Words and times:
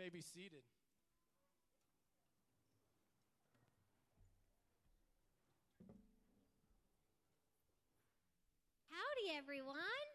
may 0.00 0.08
be 0.08 0.24
seated. 0.24 0.64
Howdy, 8.88 9.36
everyone. 9.36 10.08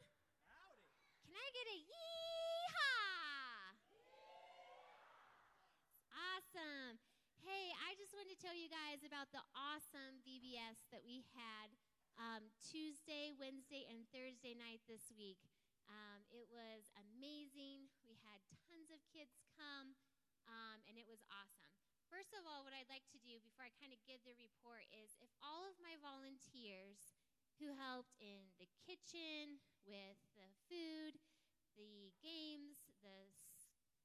Can 1.22 1.38
I 1.38 1.50
get 1.54 1.70
a 1.70 1.78
yeehaw? 1.86 3.78
Awesome. 6.18 6.98
Hey, 7.46 7.70
I 7.86 7.94
just 8.02 8.18
wanted 8.18 8.34
to 8.34 8.42
tell 8.42 8.58
you 8.58 8.66
guys 8.66 9.06
about 9.06 9.30
the 9.30 9.46
awesome 9.54 10.18
VBS 10.26 10.82
that 10.90 11.06
we 11.06 11.22
had 11.38 11.70
um, 12.18 12.50
Tuesday, 12.58 13.38
Wednesday, 13.38 13.86
and 13.94 14.10
Thursday 14.10 14.58
night 14.58 14.82
this 14.90 15.14
week. 15.14 15.38
Um, 15.86 16.26
it 16.34 16.50
was 16.50 16.90
amazing. 16.98 17.94
Had 18.36 18.44
tons 18.68 18.92
of 18.92 19.00
kids 19.16 19.40
come, 19.56 19.96
um, 20.52 20.84
and 20.92 21.00
it 21.00 21.08
was 21.08 21.24
awesome. 21.32 21.72
First 22.12 22.36
of 22.36 22.44
all, 22.44 22.68
what 22.68 22.76
I'd 22.76 22.92
like 22.92 23.08
to 23.16 23.20
do 23.24 23.40
before 23.40 23.64
I 23.64 23.72
kind 23.80 23.96
of 23.96 24.04
give 24.04 24.20
the 24.28 24.36
report 24.36 24.86
is 24.92 25.16
if 25.24 25.32
all 25.40 25.64
of 25.64 25.80
my 25.80 25.96
volunteers 26.04 27.16
who 27.64 27.72
helped 27.72 28.12
in 28.20 28.52
the 28.60 28.68
kitchen 28.84 29.64
with 29.88 30.20
the 30.36 30.52
food, 30.68 31.16
the 31.80 32.12
games, 32.20 32.84
the 32.88 32.96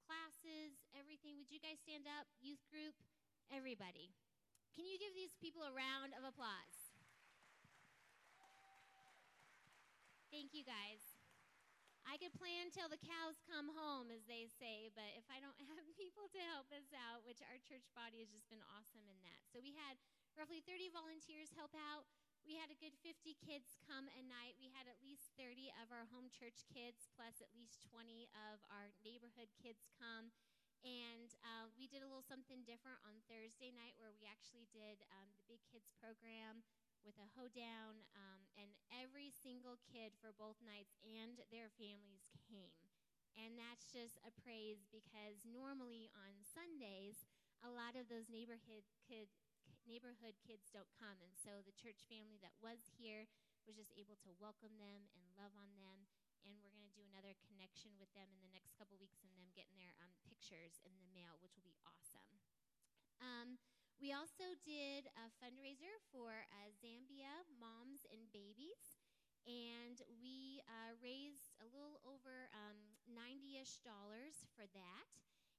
classes, 0.06 0.86
everything. 0.94 1.38
Would 1.38 1.50
you 1.50 1.62
guys 1.62 1.78
stand 1.78 2.06
up? 2.06 2.26
Youth 2.42 2.62
group, 2.70 2.94
everybody. 3.50 4.14
Can 4.74 4.86
you 4.86 4.98
give 4.98 5.14
these 5.14 5.34
people 5.38 5.62
a 5.62 5.74
round 5.74 6.14
of 6.14 6.26
applause? 6.26 6.94
Thank 10.30 10.54
you, 10.54 10.62
guys. 10.62 11.09
I 12.08 12.16
could 12.16 12.32
plan 12.36 12.72
till 12.72 12.88
the 12.88 13.00
cows 13.00 13.38
come 13.44 13.70
home, 13.72 14.08
as 14.10 14.24
they 14.24 14.48
say, 14.48 14.88
but 14.92 15.08
if 15.14 15.26
I 15.28 15.38
don't 15.40 15.56
have 15.72 15.84
people 16.00 16.28
to 16.32 16.40
help 16.52 16.68
us 16.72 16.88
out, 16.96 17.24
which 17.24 17.44
our 17.44 17.60
church 17.60 17.86
body 17.92 18.24
has 18.24 18.30
just 18.32 18.48
been 18.48 18.64
awesome 18.72 19.04
in 19.06 19.18
that. 19.24 19.40
So 19.52 19.60
we 19.60 19.76
had 19.76 20.00
roughly 20.38 20.64
30 20.64 20.90
volunteers 20.92 21.52
help 21.52 21.72
out. 21.76 22.08
We 22.48 22.56
had 22.56 22.72
a 22.72 22.80
good 22.80 22.96
50 23.04 23.36
kids 23.44 23.76
come 23.84 24.08
a 24.16 24.22
night. 24.24 24.56
We 24.56 24.72
had 24.72 24.88
at 24.88 24.96
least 25.04 25.36
30 25.36 25.68
of 25.76 25.92
our 25.92 26.08
home 26.08 26.32
church 26.32 26.64
kids, 26.72 27.12
plus 27.12 27.44
at 27.44 27.52
least 27.52 27.84
20 27.92 28.32
of 28.48 28.64
our 28.72 28.88
neighborhood 29.04 29.52
kids 29.60 29.92
come. 30.00 30.32
And 30.80 31.28
uh, 31.44 31.68
we 31.76 31.84
did 31.84 32.00
a 32.00 32.08
little 32.08 32.24
something 32.24 32.64
different 32.64 32.96
on 33.04 33.20
Thursday 33.28 33.68
night 33.68 34.00
where 34.00 34.16
we 34.16 34.24
actually 34.24 34.64
did 34.72 35.04
um, 35.12 35.28
the 35.36 35.44
Big 35.44 35.60
Kids 35.68 35.92
program 36.00 36.64
with 37.04 37.16
a 37.20 37.32
hoedown, 37.36 38.04
um, 38.16 38.40
and 38.56 38.70
every 38.92 39.32
single 39.32 39.80
kid 39.80 40.12
for 40.20 40.32
both 40.36 40.60
nights 40.60 40.96
and 41.00 41.40
their 41.48 41.72
families 41.74 42.28
came. 42.46 42.76
And 43.38 43.56
that's 43.56 43.86
just 43.88 44.18
a 44.26 44.34
praise 44.42 44.84
because 44.90 45.46
normally 45.46 46.10
on 46.12 46.42
Sundays, 46.42 47.24
a 47.62 47.70
lot 47.70 47.94
of 47.94 48.10
those 48.10 48.26
neighborhood 48.26 48.84
kid, 49.06 49.30
neighborhood 49.86 50.36
kids 50.42 50.68
don't 50.72 50.90
come, 50.98 51.20
and 51.22 51.32
so 51.38 51.62
the 51.62 51.76
church 51.76 52.04
family 52.10 52.40
that 52.42 52.56
was 52.58 52.90
here 52.98 53.30
was 53.68 53.78
just 53.78 53.94
able 53.94 54.18
to 54.24 54.40
welcome 54.40 54.74
them 54.80 55.06
and 55.14 55.24
love 55.38 55.52
on 55.54 55.72
them. 55.78 56.08
And 56.40 56.56
we're 56.64 56.72
going 56.72 56.88
to 56.88 56.96
do 56.96 57.04
another 57.04 57.36
connection 57.44 57.92
with 58.00 58.08
them 58.16 58.32
in 58.32 58.40
the 58.40 58.52
next 58.52 58.72
couple 58.80 58.96
weeks, 58.96 59.20
and 59.20 59.28
them 59.36 59.52
getting 59.52 59.76
their 59.76 59.92
um, 60.00 60.16
pictures 60.24 60.80
in 60.88 60.96
the 60.96 61.08
mail, 61.12 61.36
which 61.44 61.52
will 61.52 61.68
be 61.68 61.76
awesome. 61.84 62.32
Um, 63.20 63.60
we 64.00 64.16
also 64.16 64.56
did 64.64 65.12
a 65.20 65.28
fundraiser 65.36 65.92
for 66.08 66.32
uh, 66.32 66.72
Zambia 66.80 67.44
moms 67.60 68.08
and 68.08 68.24
babies, 68.32 68.96
and 69.44 70.00
we 70.24 70.59
uh, 70.70 70.94
raised 71.02 71.50
a 71.58 71.66
little 71.66 71.98
over 72.06 72.46
um, 72.54 72.78
90-ish 73.10 73.82
dollars 73.82 74.46
for 74.54 74.64
that. 74.70 75.06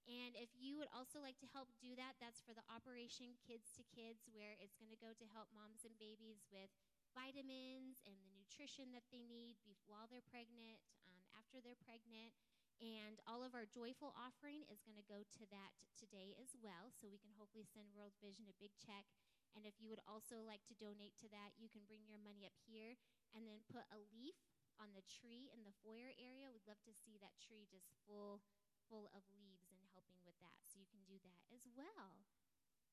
And 0.09 0.33
if 0.33 0.49
you 0.57 0.79
would 0.81 0.89
also 0.89 1.21
like 1.21 1.37
to 1.43 1.53
help 1.53 1.69
do 1.77 1.93
that, 1.99 2.17
that's 2.17 2.41
for 2.41 2.57
the 2.57 2.65
Operation 2.71 3.37
Kids 3.37 3.69
to 3.77 3.85
Kids, 3.85 4.25
where 4.33 4.57
it's 4.57 4.79
going 4.79 4.89
to 4.89 4.97
go 4.97 5.13
to 5.13 5.33
help 5.35 5.53
moms 5.53 5.85
and 5.85 5.93
babies 6.01 6.41
with 6.49 6.73
vitamins 7.13 8.01
and 8.07 8.17
the 8.17 8.33
nutrition 8.33 8.89
that 8.97 9.05
they 9.13 9.21
need 9.21 9.61
while 9.85 10.09
they're 10.09 10.25
pregnant, 10.25 10.81
um, 11.05 11.21
after 11.37 11.61
they're 11.61 11.79
pregnant. 11.85 12.33
And 12.81 13.21
all 13.29 13.45
of 13.45 13.53
our 13.53 13.69
joyful 13.69 14.09
offering 14.17 14.65
is 14.73 14.81
going 14.81 14.97
to 14.97 15.05
go 15.05 15.21
to 15.21 15.43
that 15.53 15.77
today 15.93 16.33
as 16.41 16.57
well. 16.57 16.89
So 16.89 17.05
we 17.05 17.21
can 17.21 17.37
hopefully 17.37 17.69
send 17.69 17.93
World 17.93 18.17
Vision 18.17 18.49
a 18.49 18.57
big 18.57 18.73
check. 18.81 19.05
And 19.53 19.69
if 19.69 19.77
you 19.77 19.91
would 19.91 20.01
also 20.09 20.41
like 20.41 20.65
to 20.65 20.79
donate 20.81 21.13
to 21.21 21.29
that, 21.29 21.53
you 21.61 21.69
can 21.69 21.85
bring 21.85 22.09
your 22.09 22.17
money 22.17 22.41
up 22.47 22.57
here 22.65 22.97
and 23.37 23.45
then 23.45 23.61
put 23.69 23.85
a 23.93 24.01
leaf 24.09 24.39
on 24.81 24.97
the 24.97 25.05
tree 25.05 25.53
in 25.53 25.61
the 25.61 25.75
foyer 25.85 26.09
area. 26.17 26.49
We'd 26.49 26.65
love 26.65 26.81
to 26.89 26.93
see 27.05 27.21
that 27.21 27.37
tree 27.37 27.69
just 27.69 27.93
full 28.09 28.41
full 28.89 29.07
of 29.15 29.23
leaves 29.37 29.69
and 29.71 29.79
helping 29.95 30.19
with 30.25 30.35
that. 30.43 30.59
So 30.67 30.81
you 30.81 30.89
can 30.89 31.05
do 31.07 31.21
that 31.23 31.39
as 31.53 31.63
well. 31.77 32.25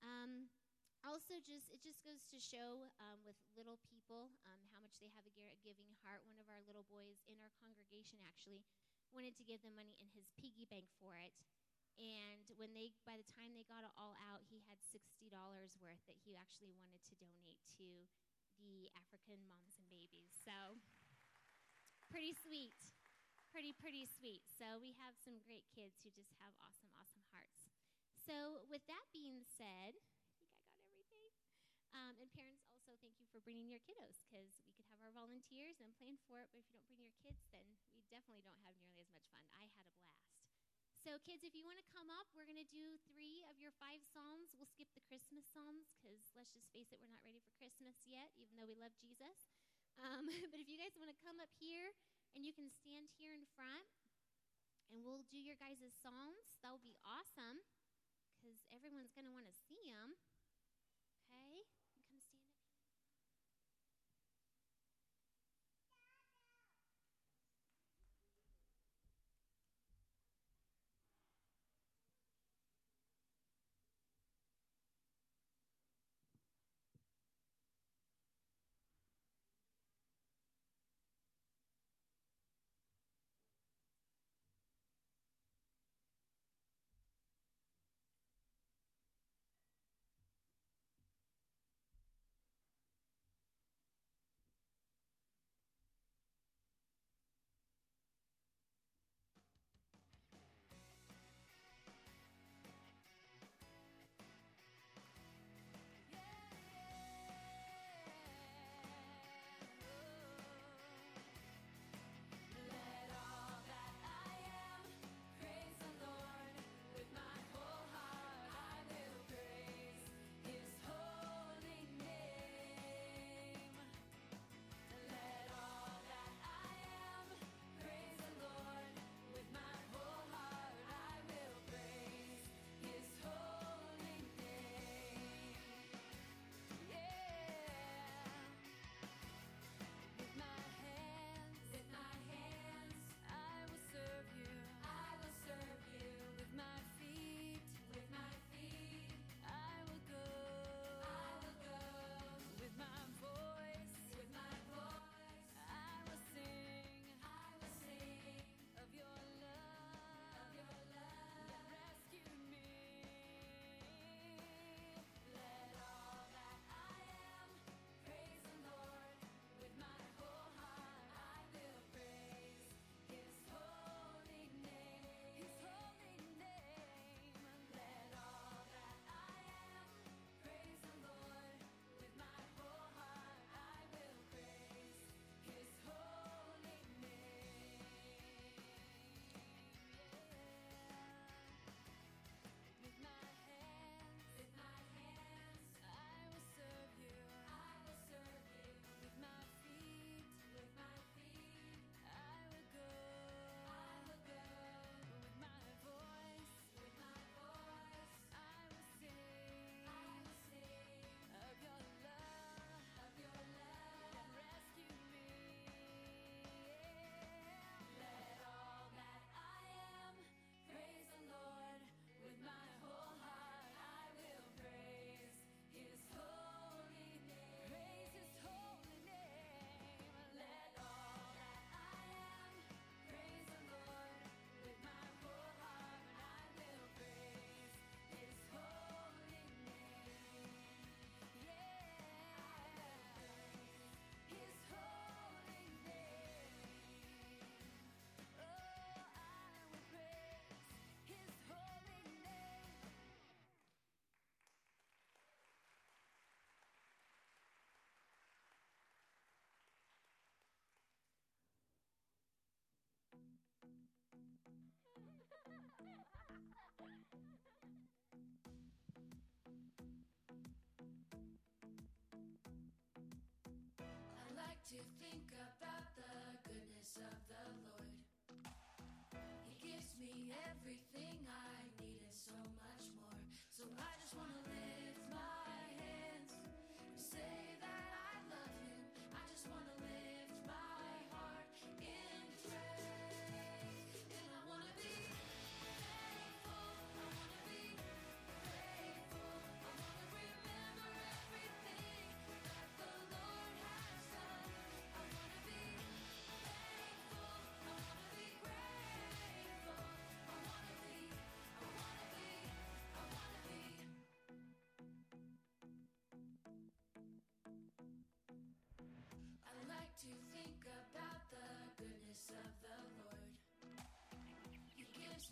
Um, 0.05 0.53
also, 1.03 1.41
just 1.43 1.73
it 1.73 1.81
just 1.81 2.05
goes 2.05 2.23
to 2.31 2.39
show 2.39 2.91
um, 3.01 3.19
with 3.25 3.39
little 3.57 3.81
people 3.83 4.31
um, 4.45 4.63
how 4.71 4.79
much 4.83 5.01
they 5.01 5.11
have 5.17 5.27
a 5.27 5.35
giving 5.65 5.91
heart. 6.05 6.23
One 6.29 6.39
of 6.39 6.47
our 6.51 6.63
little 6.69 6.87
boys 6.87 7.23
in 7.27 7.39
our 7.41 7.51
congregation 7.59 8.21
actually 8.23 8.63
wanted 9.15 9.35
to 9.41 9.47
give 9.47 9.63
them 9.65 9.79
money 9.79 9.97
in 9.99 10.11
his 10.13 10.29
piggy 10.37 10.69
bank 10.69 10.91
for 11.01 11.17
it. 11.17 11.33
And 11.99 12.47
when 12.63 12.71
they, 12.79 12.95
by 13.03 13.19
the 13.19 13.27
time 13.27 13.55
they 13.59 13.67
got 13.67 13.83
it 13.83 13.91
all 13.99 14.15
out, 14.31 14.47
he 14.47 14.63
had 14.71 14.79
sixty 14.83 15.27
dollars 15.31 15.75
worth 15.83 16.03
that 16.07 16.19
he 16.23 16.39
actually 16.39 16.71
wanted 16.79 17.03
to 17.11 17.19
donate 17.19 17.59
to 17.79 18.07
the 18.59 18.91
African 18.99 19.43
moms 19.47 19.79
and 19.79 19.87
babies. 19.91 20.31
So 20.47 20.79
pretty 22.09 22.33
sweet, 22.33 22.81
pretty 23.53 23.77
pretty 23.77 24.09
sweet. 24.09 24.45
So 24.49 24.81
we 24.81 24.97
have 24.97 25.15
some 25.21 25.41
great 25.45 25.69
kids 25.69 26.01
who 26.01 26.09
just 26.11 26.33
have 26.41 26.57
awesome, 26.61 26.89
awesome 26.97 27.25
hearts. 27.33 27.69
So 28.17 28.65
with 28.69 28.85
that 28.89 29.09
being 29.13 29.45
said, 29.45 29.97
I 29.97 30.37
think 30.37 30.53
I 30.53 30.65
got 30.69 30.85
everything. 30.89 31.33
Um, 31.97 32.21
and 32.21 32.29
parents 32.37 32.69
also 32.69 32.93
thank 33.01 33.17
you 33.17 33.29
for 33.33 33.41
bringing 33.41 33.73
your 33.73 33.81
kiddos 33.81 34.21
because 34.29 34.61
we 34.69 34.77
could 34.77 34.85
have 34.93 35.01
our 35.01 35.13
volunteers 35.17 35.81
and 35.81 35.97
plan 35.97 36.21
for 36.29 36.37
it, 36.45 36.53
but 36.53 36.61
if 36.61 36.69
you 36.69 36.77
don't 36.77 36.85
bring 36.85 37.01
your 37.01 37.17
kids, 37.25 37.49
then 37.49 37.65
we 37.97 38.05
definitely 38.13 38.45
don't 38.45 38.61
have 38.61 38.77
nearly 38.85 39.01
as 39.01 39.09
much 39.17 39.25
fun. 39.33 39.41
I 39.57 39.65
had 39.73 39.89
a 39.89 39.93
blast. 39.97 40.29
So, 41.01 41.17
kids, 41.25 41.47
if 41.47 41.57
you 41.57 41.65
want 41.65 41.81
to 41.81 41.95
come 41.95 42.13
up, 42.13 42.29
we're 42.37 42.45
going 42.45 42.61
to 42.61 42.69
do 42.69 43.01
three 43.09 43.41
of 43.49 43.57
your 43.57 43.73
five 43.81 44.05
psalms. 44.05 44.53
We'll 44.59 44.69
skip 44.69 44.93
the 44.93 45.05
Christmas 45.09 45.49
psalms 45.49 45.89
because 45.97 46.21
let's 46.37 46.53
just 46.53 46.69
face 46.75 46.93
it, 46.93 47.01
we're 47.01 47.09
not 47.09 47.25
ready 47.25 47.41
for 47.41 47.55
Christmas 47.57 47.97
yet, 48.05 48.29
even 48.37 48.59
though 48.61 48.69
we 48.69 48.77
love 48.77 48.93
Jesus. 49.01 49.49
Um, 49.99 50.27
but 50.51 50.59
if 50.63 50.71
you 50.71 50.79
guys 50.79 50.95
want 50.95 51.11
to 51.11 51.19
come 51.25 51.43
up 51.43 51.51
here 51.59 51.91
and 52.35 52.47
you 52.47 52.55
can 52.55 52.71
stand 52.71 53.11
here 53.19 53.35
in 53.35 53.47
front 53.59 53.87
and 54.91 55.03
we'll 55.03 55.27
do 55.29 55.39
your 55.39 55.59
guys' 55.59 55.83
psalms, 55.99 56.55
that 56.63 56.71
will 56.71 56.83
be 56.83 56.97
awesome 57.03 57.61
because 58.39 58.57
everyone's 58.71 59.13
going 59.13 59.27
to 59.27 59.35
want 59.35 59.51
to 59.51 59.57
see 59.67 59.83
them. 59.83 60.15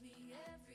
Me 0.02 0.10
everything 0.32 0.65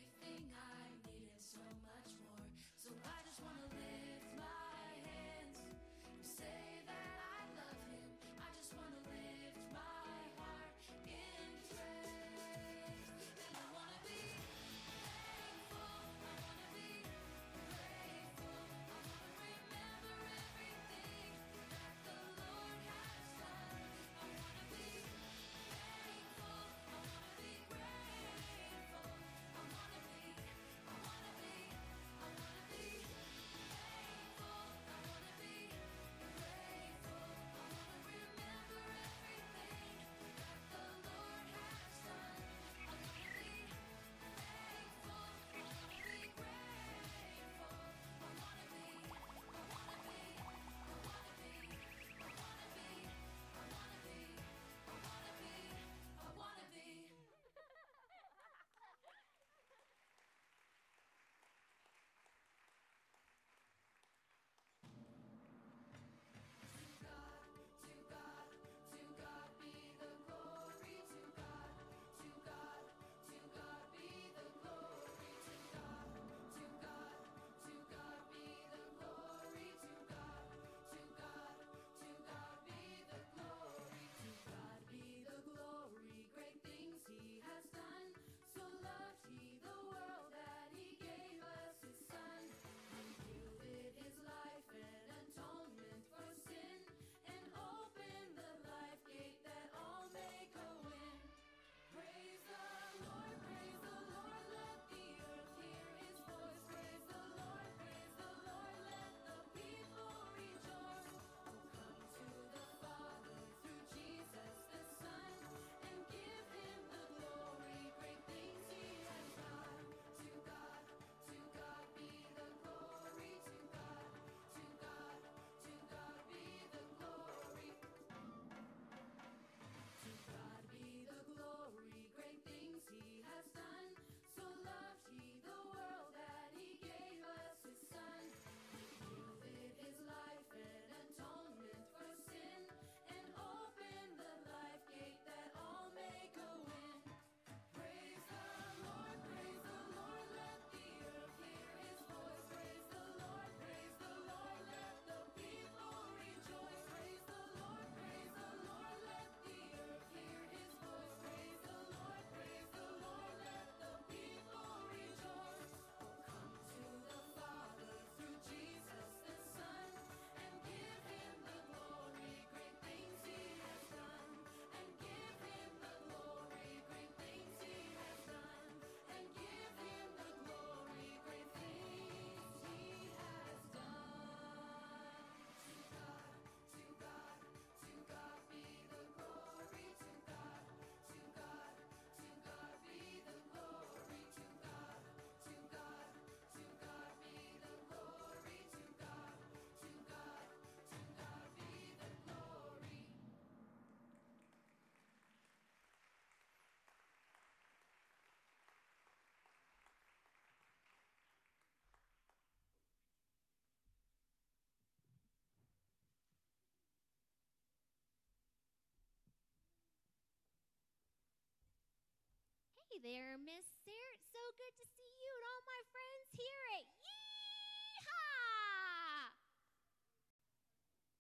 Hey 222.92 223.00
there, 223.16 223.40
Miss 223.40 223.64
Sarah. 223.88 224.20
It's 224.20 224.28
so 224.36 224.44
good 224.60 224.76
to 224.76 224.84
see 224.84 225.08
you 225.16 225.32
and 225.32 225.48
all 225.48 225.64
my 225.64 225.80
friends 225.96 226.28
here 226.36 226.64
at 226.76 226.84
Yeehaw! 227.00 228.12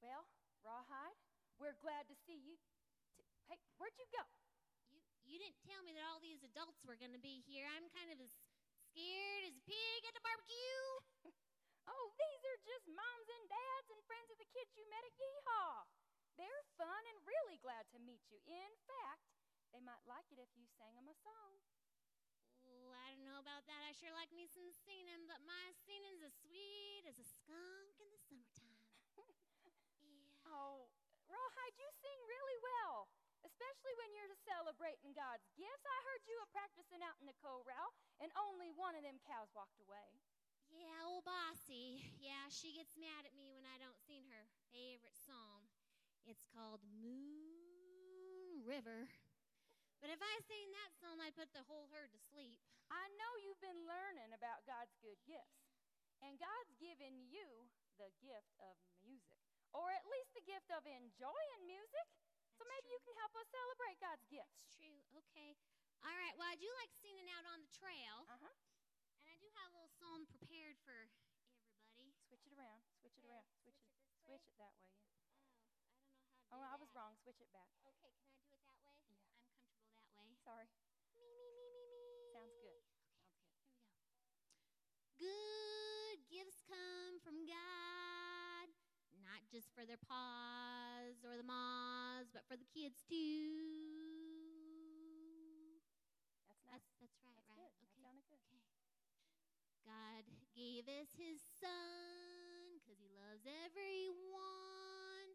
Well, 0.03 0.27
Rawhide, 0.67 1.15
we're 1.63 1.79
glad 1.79 2.11
to 2.11 2.15
see 2.27 2.35
you. 2.43 2.59
T- 3.15 3.23
hey, 3.47 3.55
where'd 3.79 3.95
you 3.95 4.03
go? 4.11 4.19
You 4.91 4.99
you 5.23 5.39
didn't 5.39 5.63
tell 5.63 5.79
me 5.87 5.95
that 5.95 6.03
all 6.11 6.19
these 6.19 6.43
adults 6.43 6.83
were 6.83 6.99
going 6.99 7.15
to 7.15 7.23
be 7.23 7.39
here. 7.47 7.63
I'm 7.71 7.87
kind 7.95 8.11
of 8.11 8.19
as 8.19 8.35
scared 8.91 9.47
as 9.47 9.55
a 9.55 9.63
pig 9.63 9.99
at 10.03 10.11
the 10.11 10.27
barbecue. 10.27 11.31
Oh, 11.87 12.11
these 12.19 12.43
are 12.51 12.59
just 12.67 12.85
moms 12.91 13.29
and 13.31 13.47
dads 13.47 13.89
and 13.95 14.03
friends 14.05 14.27
of 14.27 14.37
the 14.37 14.51
kids 14.53 14.75
you 14.75 14.83
met 14.91 15.07
at 15.07 15.15
Yeehaw. 15.15 15.87
They're 16.35 16.67
fun 16.75 17.03
and 17.15 17.25
really 17.25 17.57
glad 17.63 17.87
to 17.95 17.99
meet 18.03 18.21
you. 18.29 18.37
In 18.45 18.71
fact, 18.85 19.40
they 19.71 19.83
might 19.83 20.03
like 20.07 20.27
it 20.31 20.39
if 20.39 20.51
you 20.59 20.67
sang 20.77 20.93
them 20.99 21.07
a 21.07 21.15
song. 21.15 21.59
Ooh, 22.67 22.91
I 22.93 23.15
don't 23.15 23.25
know 23.25 23.39
about 23.39 23.65
that. 23.65 23.81
I 23.87 23.95
sure 23.95 24.11
like 24.13 24.31
me 24.35 24.45
some 24.45 24.69
singing, 24.85 25.25
but 25.25 25.41
my 25.47 25.71
singing's 25.87 26.21
as 26.21 26.35
sweet 26.43 27.07
as 27.07 27.17
a 27.17 27.25
skunk 27.25 27.95
in 27.97 28.07
the 28.11 28.21
summertime. 28.27 28.87
yeah. 30.03 30.51
Oh, 30.51 30.91
Rawhide, 31.31 31.79
you 31.79 31.87
sing 32.03 32.19
really 32.27 32.59
well, 32.59 33.07
especially 33.47 33.95
when 33.95 34.11
you're 34.11 34.35
celebrating 34.43 35.15
God's 35.15 35.47
gifts. 35.55 35.87
I 35.87 35.99
heard 36.11 36.27
you 36.27 36.35
were 36.43 36.51
practicing 36.51 36.99
out 36.99 37.15
in 37.23 37.25
the 37.25 37.39
corral, 37.39 37.95
and 38.19 38.29
only 38.35 38.69
one 38.75 38.99
of 38.99 39.07
them 39.07 39.23
cows 39.23 39.49
walked 39.55 39.79
away. 39.79 40.19
Yeah, 40.71 41.07
old 41.07 41.23
Bossy. 41.27 42.03
Yeah, 42.19 42.47
she 42.47 42.71
gets 42.71 42.95
mad 42.95 43.27
at 43.27 43.35
me 43.35 43.51
when 43.51 43.67
I 43.67 43.79
don't 43.79 43.99
sing 44.07 44.23
her 44.31 44.47
favorite 44.71 45.19
song. 45.19 45.67
It's 46.23 46.47
called 46.47 46.79
Moon 46.99 48.63
River. 48.63 49.11
But 50.01 50.09
if 50.09 50.17
I 50.21 50.35
sang 50.49 50.67
that 50.73 50.91
song, 50.97 51.21
I'd 51.21 51.37
put 51.37 51.53
the 51.53 51.61
whole 51.69 51.85
herd 51.93 52.09
to 52.11 52.21
sleep. 52.33 52.57
I 52.89 53.05
know 53.15 53.31
you've 53.45 53.61
been 53.61 53.85
learning 53.85 54.33
about 54.33 54.65
God's 54.65 54.97
good 54.99 55.21
gifts, 55.29 55.69
and 56.25 56.41
God's 56.41 56.73
given 56.81 57.29
you 57.29 57.69
the 58.01 58.09
gift 58.17 58.57
of 58.65 58.75
music, 59.05 59.37
or 59.71 59.93
at 59.93 60.03
least 60.09 60.33
the 60.33 60.41
gift 60.43 60.73
of 60.73 60.83
enjoying 60.89 61.61
music. 61.69 62.07
So 62.57 62.65
That's 62.65 62.73
maybe 62.73 62.89
you 62.91 63.01
can 63.05 63.15
help 63.21 63.33
us 63.37 63.47
celebrate 63.53 63.97
God's 64.01 64.25
gifts. 64.25 64.65
That's 64.65 64.75
true. 64.75 64.99
Okay. 65.21 65.55
All 66.01 66.17
right. 66.17 66.33
Well, 66.37 66.49
I 66.49 66.57
do 66.57 66.65
like 66.81 66.91
singing 66.97 67.29
out 67.37 67.45
on 67.53 67.61
the 67.61 67.69
trail, 67.69 68.25
Uh 68.25 68.37
huh. 68.41 68.53
and 69.21 69.29
I 69.29 69.37
do 69.37 69.47
have 69.61 69.69
a 69.69 69.75
little 69.77 69.93
song 70.01 70.25
prepared 70.25 70.77
for 70.81 71.09
everybody. 71.77 72.13
Switch 72.25 72.41
it 72.45 72.53
around. 72.57 72.81
Switch 72.99 73.17
it 73.17 73.25
around. 73.25 73.45
Switch, 73.61 73.77
switch 73.77 73.77
it. 73.77 74.17
it 74.17 74.25
Switch 74.25 74.45
it 74.49 74.57
that 74.57 74.73
way. 74.81 74.89
Yeah. 75.13 75.21
Oh, 75.29 75.61
I 75.61 75.69
don't 75.69 75.77
know 75.77 75.93
how 75.93 75.97
to 75.97 76.49
Oh, 76.51 76.61
I 76.61 76.75
was 76.75 76.89
wrong. 76.93 77.13
Switch 77.21 77.39
it 77.41 77.51
back. 77.53 77.69
Okay, 77.85 78.13
can 78.25 78.33
I 78.33 78.41
do 78.43 78.53
it 78.53 78.63
that 78.65 78.79
way? 78.81 78.97
Yeah. 79.07 79.21
I'm 79.37 79.45
comfortable 79.55 79.93
that 79.95 80.11
way. 80.17 80.30
Sorry. 80.43 80.67
Me, 81.15 81.23
me, 81.37 81.51
me, 81.55 81.69
me, 81.69 81.83
me. 81.85 82.03
Sounds 82.31 82.55
good. 82.61 82.81
Okay, 82.81 83.35
Sounds 83.93 83.93
good. 83.99 84.01
Here 84.01 84.11
we 84.11 84.25
go. 84.25 84.31
Good 85.17 86.19
gifts 86.29 86.63
come 86.67 87.19
from 87.23 87.45
God, 87.45 88.67
not 89.21 89.45
just 89.51 89.69
for 89.75 89.85
their 89.85 90.01
paws 90.01 91.21
or 91.23 91.37
the 91.37 91.43
maws, 91.43 92.27
but 92.33 92.43
for 92.47 92.57
the 92.57 92.65
kids 92.73 93.03
too. 93.07 93.17
That's 96.47 96.63
nice. 96.65 96.71
That's 96.71 96.87
that's 96.99 97.17
right, 97.23 97.35
That's 97.35 97.49
right? 97.49 97.57
good. 97.57 97.71
That 97.81 97.89
Okay. 97.93 98.01
sounded 98.01 98.25
good. 98.27 98.39
Okay. 98.47 98.61
God 99.85 100.23
gave 100.55 100.87
us 100.87 101.09
his 101.17 101.41
son 101.41 102.79
because 102.79 102.97
he 102.99 103.09
loves 103.09 103.45
everyone. 103.45 105.27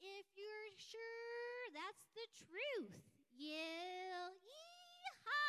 If 0.00 0.26
you're 0.34 0.70
sure 0.76 1.70
that's 1.74 2.06
the 2.14 2.26
truth, 2.34 2.98
yell 3.30 4.34
yeehaw! 4.42 5.46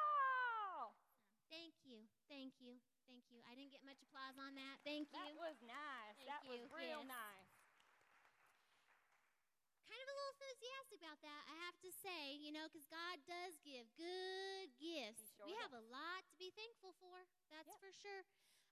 Thank 1.50 1.74
you, 1.84 2.08
thank 2.28 2.54
you, 2.60 2.80
thank 3.06 3.24
you. 3.30 3.40
I 3.48 3.54
didn't 3.54 3.72
get 3.72 3.84
much 3.84 4.00
applause 4.02 4.36
on 4.40 4.54
that. 4.56 4.80
Thank 4.84 5.12
you. 5.12 5.18
That 5.18 5.36
was 5.36 5.56
nice. 5.64 6.16
Thank 6.16 6.28
that 6.28 6.42
was 6.48 6.60
you. 6.60 6.72
real 6.72 7.04
Yes. 7.04 7.08
nice. 7.08 7.52
kind 9.88 10.00
of 10.00 10.08
a 10.08 10.16
little 10.16 10.36
enthusiastic 10.58 10.98
about 10.98 11.22
that, 11.22 11.42
I 11.46 11.54
have 11.70 11.78
to 11.86 11.90
say, 12.02 12.34
you 12.42 12.50
know, 12.50 12.66
because 12.66 12.82
God 12.90 13.22
does 13.30 13.54
give 13.62 13.86
good 13.94 14.74
gifts. 14.82 15.30
Sure 15.38 15.46
we 15.46 15.54
have 15.62 15.70
a 15.70 15.84
lot 15.86 16.26
to 16.26 16.34
be 16.34 16.50
thankful 16.58 16.98
for. 16.98 17.14
That's 17.50 17.70
Yeah. 17.70 17.78
for 17.78 17.92
sure. 17.94 18.26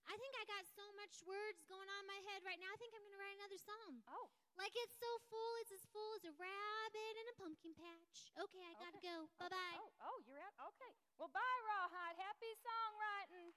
I 0.06 0.14
think 0.18 0.34
I 0.38 0.44
got 0.46 0.66
so 0.66 0.86
much 0.94 1.22
words 1.26 1.62
going 1.66 1.88
on 1.90 2.00
in 2.00 2.06
my 2.06 2.20
head 2.30 2.42
right 2.44 2.58
now. 2.58 2.70
I 2.70 2.76
think 2.78 2.94
I'm 2.94 3.02
going 3.02 3.12
to 3.14 3.18
write 3.18 3.34
another 3.38 3.58
song. 3.58 4.02
Oh, 4.06 4.30
Like 4.56 4.72
it's 4.74 4.94
so 4.98 5.10
full, 5.30 5.52
it's 5.62 5.72
as 5.72 5.84
full 5.92 6.14
as 6.14 6.24
a 6.24 6.32
rabbit 6.38 7.12
in 7.18 7.26
a 7.28 7.34
pumpkin 7.38 7.74
patch. 7.74 8.30
Okay, 8.38 8.62
I 8.66 8.74
got 8.74 8.90
to 8.94 8.98
Okay. 8.98 9.08
go. 9.14 9.30
Bye 9.38 9.46
okay. 9.46 9.54
bye. 9.54 9.78
Oh, 9.78 9.92
oh, 10.14 10.18
you're 10.26 10.38
out. 10.38 10.54
Okay. 10.74 10.92
Well, 11.18 11.28
bye, 11.28 11.58
Rawhide. 11.66 12.16
Happy 12.18 12.50
songwriting. 12.62 13.52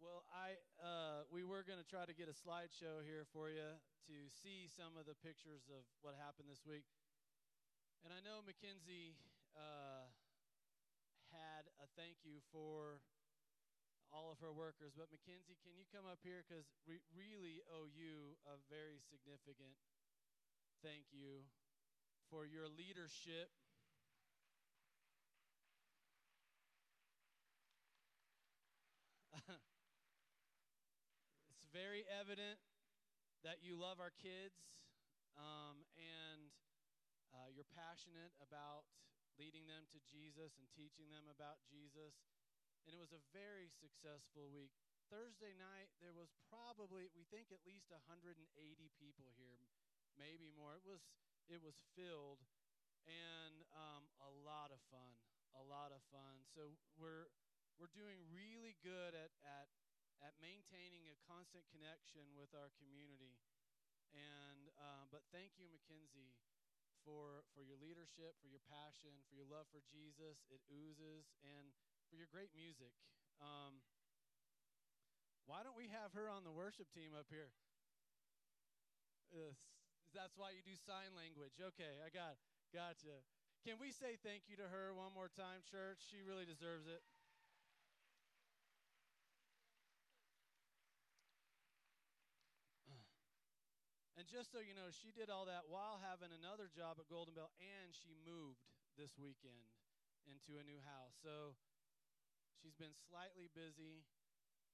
Well, 0.00 0.24
I 0.28 0.60
uh, 0.84 1.23
we 1.34 1.42
were 1.42 1.66
going 1.66 1.82
to 1.82 1.90
try 1.90 2.06
to 2.06 2.14
get 2.14 2.30
a 2.30 2.36
slideshow 2.46 3.02
here 3.02 3.26
for 3.34 3.50
you 3.50 3.74
to 4.06 4.16
see 4.30 4.70
some 4.70 4.94
of 4.94 5.02
the 5.02 5.18
pictures 5.18 5.66
of 5.66 5.82
what 5.98 6.14
happened 6.14 6.46
this 6.46 6.62
week. 6.62 6.86
And 8.06 8.14
I 8.14 8.22
know 8.22 8.38
Mackenzie 8.46 9.18
uh, 9.58 10.06
had 11.34 11.66
a 11.82 11.90
thank 11.98 12.22
you 12.22 12.38
for 12.54 13.02
all 14.14 14.30
of 14.30 14.38
her 14.38 14.54
workers, 14.54 14.94
but 14.94 15.10
Mackenzie, 15.10 15.58
can 15.58 15.74
you 15.74 15.82
come 15.90 16.06
up 16.06 16.22
here 16.22 16.46
because 16.46 16.70
we 16.86 17.02
really 17.10 17.58
owe 17.66 17.90
you 17.90 18.38
a 18.46 18.54
very 18.70 19.02
significant 19.02 19.74
thank 20.86 21.10
you 21.10 21.50
for 22.30 22.46
your 22.46 22.70
leadership. 22.70 23.50
it's 31.50 31.63
very 31.74 32.06
evident 32.06 32.62
that 33.42 33.58
you 33.66 33.74
love 33.74 33.98
our 33.98 34.14
kids 34.14 34.54
um, 35.34 35.82
and 35.98 36.54
uh, 37.34 37.50
you're 37.50 37.68
passionate 37.74 38.30
about 38.38 38.86
leading 39.34 39.66
them 39.66 39.90
to 39.90 39.98
Jesus 40.06 40.54
and 40.54 40.70
teaching 40.70 41.10
them 41.10 41.26
about 41.26 41.58
Jesus. 41.66 42.14
And 42.86 42.94
it 42.94 43.00
was 43.02 43.10
a 43.10 43.22
very 43.34 43.66
successful 43.74 44.54
week. 44.54 44.70
Thursday 45.10 45.52
night, 45.58 45.90
there 45.98 46.14
was 46.14 46.30
probably, 46.46 47.10
we 47.12 47.26
think, 47.26 47.50
at 47.50 47.66
least 47.66 47.90
180 47.90 48.38
people 48.94 49.34
here, 49.34 49.66
maybe 50.14 50.54
more. 50.54 50.78
It 50.78 50.86
was, 50.86 51.02
it 51.50 51.58
was 51.58 51.76
filled, 51.98 52.40
and 53.04 53.66
um, 53.74 54.08
a 54.22 54.30
lot 54.46 54.72
of 54.72 54.80
fun, 54.88 55.12
a 55.58 55.64
lot 55.64 55.92
of 55.92 56.00
fun. 56.08 56.40
So 56.56 56.72
we're 56.96 57.28
we're 57.76 57.92
doing 57.92 58.22
really 58.32 58.78
good 58.80 59.12
at 59.12 59.34
at 59.44 59.68
at 60.22 60.38
maintaining 60.38 61.08
a 61.10 61.16
constant 61.26 61.66
connection 61.70 62.34
with 62.36 62.52
our 62.54 62.70
community. 62.78 63.38
And 64.14 64.70
uh, 64.78 65.10
but 65.10 65.26
thank 65.34 65.58
you, 65.58 65.66
Mackenzie, 65.66 66.38
for 67.02 67.42
for 67.50 67.66
your 67.66 67.78
leadership, 67.80 68.38
for 68.38 68.46
your 68.46 68.62
passion, 68.62 69.10
for 69.26 69.34
your 69.34 69.48
love 69.48 69.66
for 69.74 69.82
Jesus. 69.90 70.46
It 70.50 70.62
oozes, 70.70 71.34
and 71.42 71.74
for 72.06 72.14
your 72.14 72.30
great 72.30 72.54
music. 72.54 72.94
Um, 73.42 73.82
why 75.46 75.66
don't 75.66 75.76
we 75.76 75.90
have 75.90 76.14
her 76.14 76.30
on 76.30 76.46
the 76.46 76.54
worship 76.54 76.88
team 76.94 77.12
up 77.12 77.26
here? 77.28 77.52
Yes, 79.34 79.58
that's 80.14 80.38
why 80.38 80.54
you 80.54 80.62
do 80.62 80.78
sign 80.78 81.10
language. 81.18 81.58
Okay, 81.58 81.98
I 82.00 82.08
got 82.08 82.38
gotcha. 82.70 83.26
Can 83.66 83.80
we 83.80 83.90
say 83.90 84.20
thank 84.20 84.46
you 84.46 84.56
to 84.60 84.68
her 84.68 84.92
one 84.94 85.10
more 85.16 85.32
time, 85.32 85.64
church? 85.64 85.98
She 86.06 86.20
really 86.20 86.44
deserves 86.44 86.86
it. 86.86 87.02
And 94.14 94.30
just 94.30 94.54
so 94.54 94.62
you 94.62 94.78
know, 94.78 94.94
she 94.94 95.10
did 95.10 95.26
all 95.26 95.42
that 95.50 95.66
while 95.66 95.98
having 95.98 96.30
another 96.30 96.70
job 96.70 97.02
at 97.02 97.10
Golden 97.10 97.34
Bell, 97.34 97.50
and 97.58 97.90
she 97.90 98.14
moved 98.22 98.62
this 98.94 99.18
weekend 99.18 99.74
into 100.22 100.54
a 100.54 100.62
new 100.62 100.78
house. 100.86 101.18
So 101.18 101.58
she's 102.62 102.78
been 102.78 102.94
slightly 102.94 103.50
busy, 103.50 104.06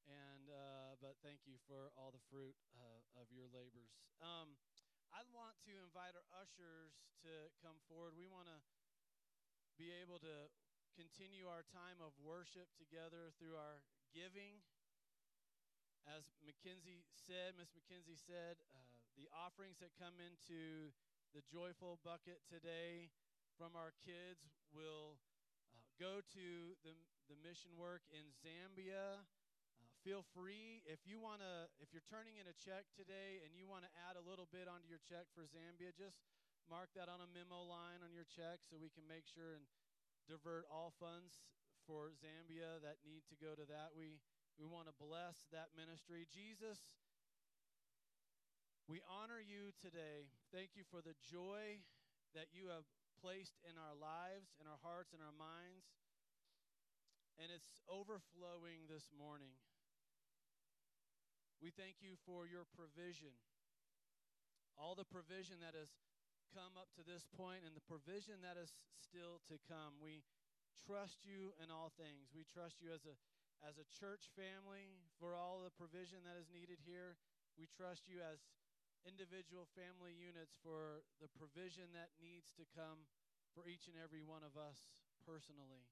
and 0.05 0.53
uh, 0.53 1.01
but 1.01 1.17
thank 1.25 1.49
you 1.49 1.57
for 1.65 1.89
all 1.97 2.13
the 2.13 2.21
fruit 2.29 2.53
uh, 2.77 3.01
of 3.17 3.33
your 3.33 3.49
labors. 3.49 3.89
Um, 4.21 4.61
I 5.09 5.25
want 5.33 5.57
to 5.65 5.73
invite 5.89 6.13
our 6.13 6.29
ushers 6.37 7.01
to 7.25 7.49
come 7.65 7.81
forward. 7.89 8.21
We 8.21 8.29
want 8.29 8.45
to 8.53 8.61
be 9.81 9.89
able 10.05 10.21
to 10.21 10.53
continue 10.93 11.49
our 11.49 11.65
time 11.73 11.97
of 12.05 12.13
worship 12.21 12.69
together 12.77 13.33
through 13.41 13.57
our 13.57 13.81
giving. 14.13 14.61
As 16.05 16.29
Mackenzie 16.45 17.09
said, 17.13 17.57
Miss 17.57 17.73
Mackenzie 17.73 18.21
said, 18.21 18.61
uh, 18.69 18.90
the 19.21 19.29
offerings 19.37 19.77
that 19.85 19.93
come 20.01 20.17
into 20.17 20.89
the 21.37 21.45
joyful 21.45 22.01
bucket 22.01 22.41
today 22.49 23.13
from 23.61 23.77
our 23.77 23.93
kids 24.01 24.49
will 24.73 25.21
uh, 25.77 25.85
go 26.01 26.25
to 26.25 26.73
the, 26.81 26.97
the 27.29 27.37
mission 27.45 27.69
work 27.77 28.01
in 28.17 28.25
Zambia. 28.41 29.21
Uh, 29.77 29.93
feel 30.01 30.25
free 30.33 30.81
if 30.89 31.05
you 31.05 31.21
want 31.21 31.45
to 31.45 31.69
if 31.85 31.93
you're 31.93 32.09
turning 32.09 32.41
in 32.41 32.49
a 32.49 32.57
check 32.57 32.89
today 32.97 33.45
and 33.45 33.53
you 33.53 33.69
want 33.69 33.85
to 33.85 33.93
add 34.09 34.17
a 34.17 34.25
little 34.25 34.49
bit 34.49 34.65
onto 34.65 34.89
your 34.89 35.05
check 35.05 35.29
for 35.37 35.45
Zambia, 35.45 35.93
just 35.93 36.25
mark 36.65 36.89
that 36.97 37.13
on 37.13 37.21
a 37.21 37.29
memo 37.29 37.61
line 37.61 38.01
on 38.01 38.17
your 38.17 38.25
check 38.25 38.65
so 38.65 38.81
we 38.81 38.89
can 38.89 39.05
make 39.05 39.29
sure 39.29 39.53
and 39.53 39.69
divert 40.25 40.65
all 40.73 40.97
funds 40.97 41.45
for 41.85 42.09
Zambia 42.17 42.81
that 42.81 43.05
need 43.05 43.29
to 43.29 43.37
go 43.37 43.53
to 43.53 43.69
that. 43.69 43.93
We 43.93 44.25
we 44.57 44.65
want 44.65 44.89
to 44.89 44.97
bless 44.97 45.45
that 45.53 45.77
ministry. 45.77 46.25
Jesus, 46.33 46.89
we 48.91 48.99
honor 49.07 49.39
you 49.39 49.71
today. 49.79 50.27
Thank 50.51 50.75
you 50.75 50.83
for 50.91 50.99
the 50.99 51.15
joy 51.23 51.87
that 52.35 52.51
you 52.51 52.75
have 52.75 52.83
placed 53.23 53.55
in 53.63 53.79
our 53.79 53.95
lives, 53.95 54.51
in 54.59 54.67
our 54.67 54.83
hearts, 54.83 55.15
in 55.15 55.23
our 55.23 55.35
minds. 55.39 55.87
and 57.41 57.49
it's 57.49 57.81
overflowing 57.89 58.85
this 58.91 59.09
morning. 59.17 59.57
We 61.63 61.73
thank 61.73 62.01
you 62.05 62.17
for 62.29 62.45
your 62.45 62.69
provision, 62.69 63.33
all 64.77 64.93
the 64.97 65.09
provision 65.09 65.61
that 65.65 65.73
has 65.77 65.93
come 66.53 66.77
up 66.77 66.93
to 66.97 67.05
this 67.07 67.25
point, 67.33 67.65
and 67.65 67.73
the 67.77 67.85
provision 67.89 68.45
that 68.45 68.61
is 68.61 68.75
still 69.01 69.41
to 69.49 69.57
come. 69.69 69.97
We 70.03 70.25
trust 70.85 71.25
you 71.25 71.57
in 71.63 71.73
all 71.73 71.93
things. 71.97 72.33
We 72.37 72.45
trust 72.45 72.81
you 72.83 72.93
as 72.93 73.05
a 73.09 73.17
as 73.61 73.77
a 73.77 73.85
church 73.93 74.33
family 74.33 74.97
for 75.21 75.37
all 75.37 75.61
the 75.61 75.73
provision 75.77 76.25
that 76.25 76.37
is 76.41 76.49
needed 76.49 76.81
here. 76.85 77.17
We 77.61 77.69
trust 77.69 78.09
you 78.09 78.25
as 78.25 78.41
individual 79.09 79.69
family 79.73 80.13
units 80.13 80.57
for 80.61 81.05
the 81.21 81.31
provision 81.33 81.93
that 81.97 82.13
needs 82.21 82.53
to 82.57 82.65
come 82.77 83.09
for 83.57 83.67
each 83.67 83.89
and 83.91 83.97
every 83.99 84.23
one 84.23 84.45
of 84.45 84.55
us 84.55 84.93
personally. 85.25 85.89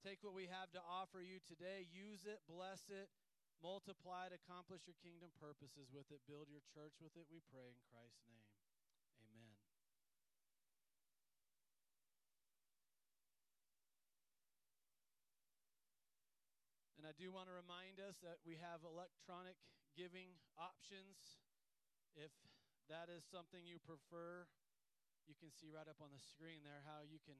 Take 0.00 0.24
what 0.24 0.32
we 0.32 0.48
have 0.48 0.72
to 0.72 0.80
offer 0.80 1.20
you 1.20 1.44
today, 1.44 1.84
use 1.92 2.24
it, 2.24 2.40
bless 2.48 2.88
it, 2.88 3.12
multiply 3.60 4.32
it, 4.32 4.32
accomplish 4.32 4.88
your 4.88 4.96
kingdom 5.04 5.28
purposes 5.36 5.92
with 5.92 6.08
it, 6.08 6.24
build 6.24 6.48
your 6.48 6.64
church 6.72 6.96
with 7.04 7.12
it, 7.20 7.28
we 7.28 7.44
pray 7.52 7.68
in 7.68 7.76
Christ's 7.92 8.24
name. 8.24 8.48
Amen. 9.20 9.60
And 16.96 17.04
I 17.04 17.12
do 17.12 17.28
want 17.28 17.52
to 17.52 17.56
remind 17.56 18.00
us 18.00 18.16
that 18.24 18.40
we 18.44 18.56
have 18.60 18.80
electronic 18.84 19.56
giving 19.92 20.36
options. 20.56 21.40
If 22.18 22.34
that 22.90 23.06
is 23.06 23.22
something 23.26 23.62
you 23.62 23.78
prefer, 23.78 24.50
you 25.30 25.38
can 25.38 25.54
see 25.54 25.70
right 25.70 25.86
up 25.86 26.02
on 26.02 26.10
the 26.10 26.18
screen 26.18 26.66
there 26.66 26.82
how 26.82 27.06
you 27.06 27.22
can 27.22 27.38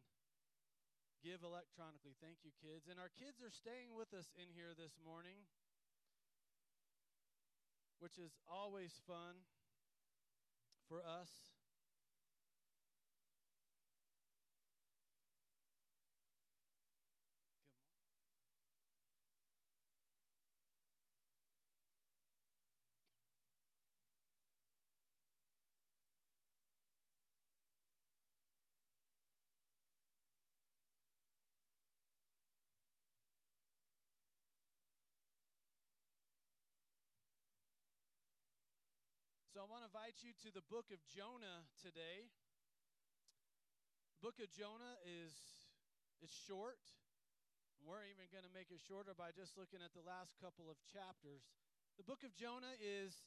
give 1.21 1.43
electronically. 1.43 2.15
Thank 2.23 2.47
you, 2.47 2.55
kids. 2.63 2.87
And 2.87 2.97
our 3.03 3.13
kids 3.13 3.43
are 3.43 3.53
staying 3.53 3.93
with 3.99 4.15
us 4.15 4.31
in 4.39 4.49
here 4.55 4.73
this 4.73 4.97
morning, 5.03 5.45
which 7.99 8.17
is 8.17 8.39
always 8.47 8.95
fun 9.05 9.45
for 10.89 11.03
us. 11.03 11.50
So 39.51 39.59
I 39.59 39.67
want 39.67 39.83
to 39.83 39.91
invite 39.91 40.23
you 40.23 40.31
to 40.47 40.55
the 40.55 40.63
book 40.71 40.95
of 40.95 41.03
Jonah 41.11 41.67
today. 41.83 42.31
The 44.15 44.23
book 44.23 44.39
of 44.39 44.47
Jonah 44.55 44.95
is 45.03 45.35
it's 46.23 46.39
short. 46.47 46.79
We're 47.83 48.07
even 48.07 48.31
going 48.31 48.47
to 48.47 48.55
make 48.55 48.71
it 48.71 48.79
shorter 48.79 49.11
by 49.11 49.35
just 49.35 49.59
looking 49.59 49.83
at 49.83 49.91
the 49.91 50.07
last 50.07 50.39
couple 50.39 50.71
of 50.71 50.79
chapters. 50.95 51.43
The 51.99 52.07
book 52.07 52.23
of 52.23 52.31
Jonah 52.39 52.79
is 52.79 53.27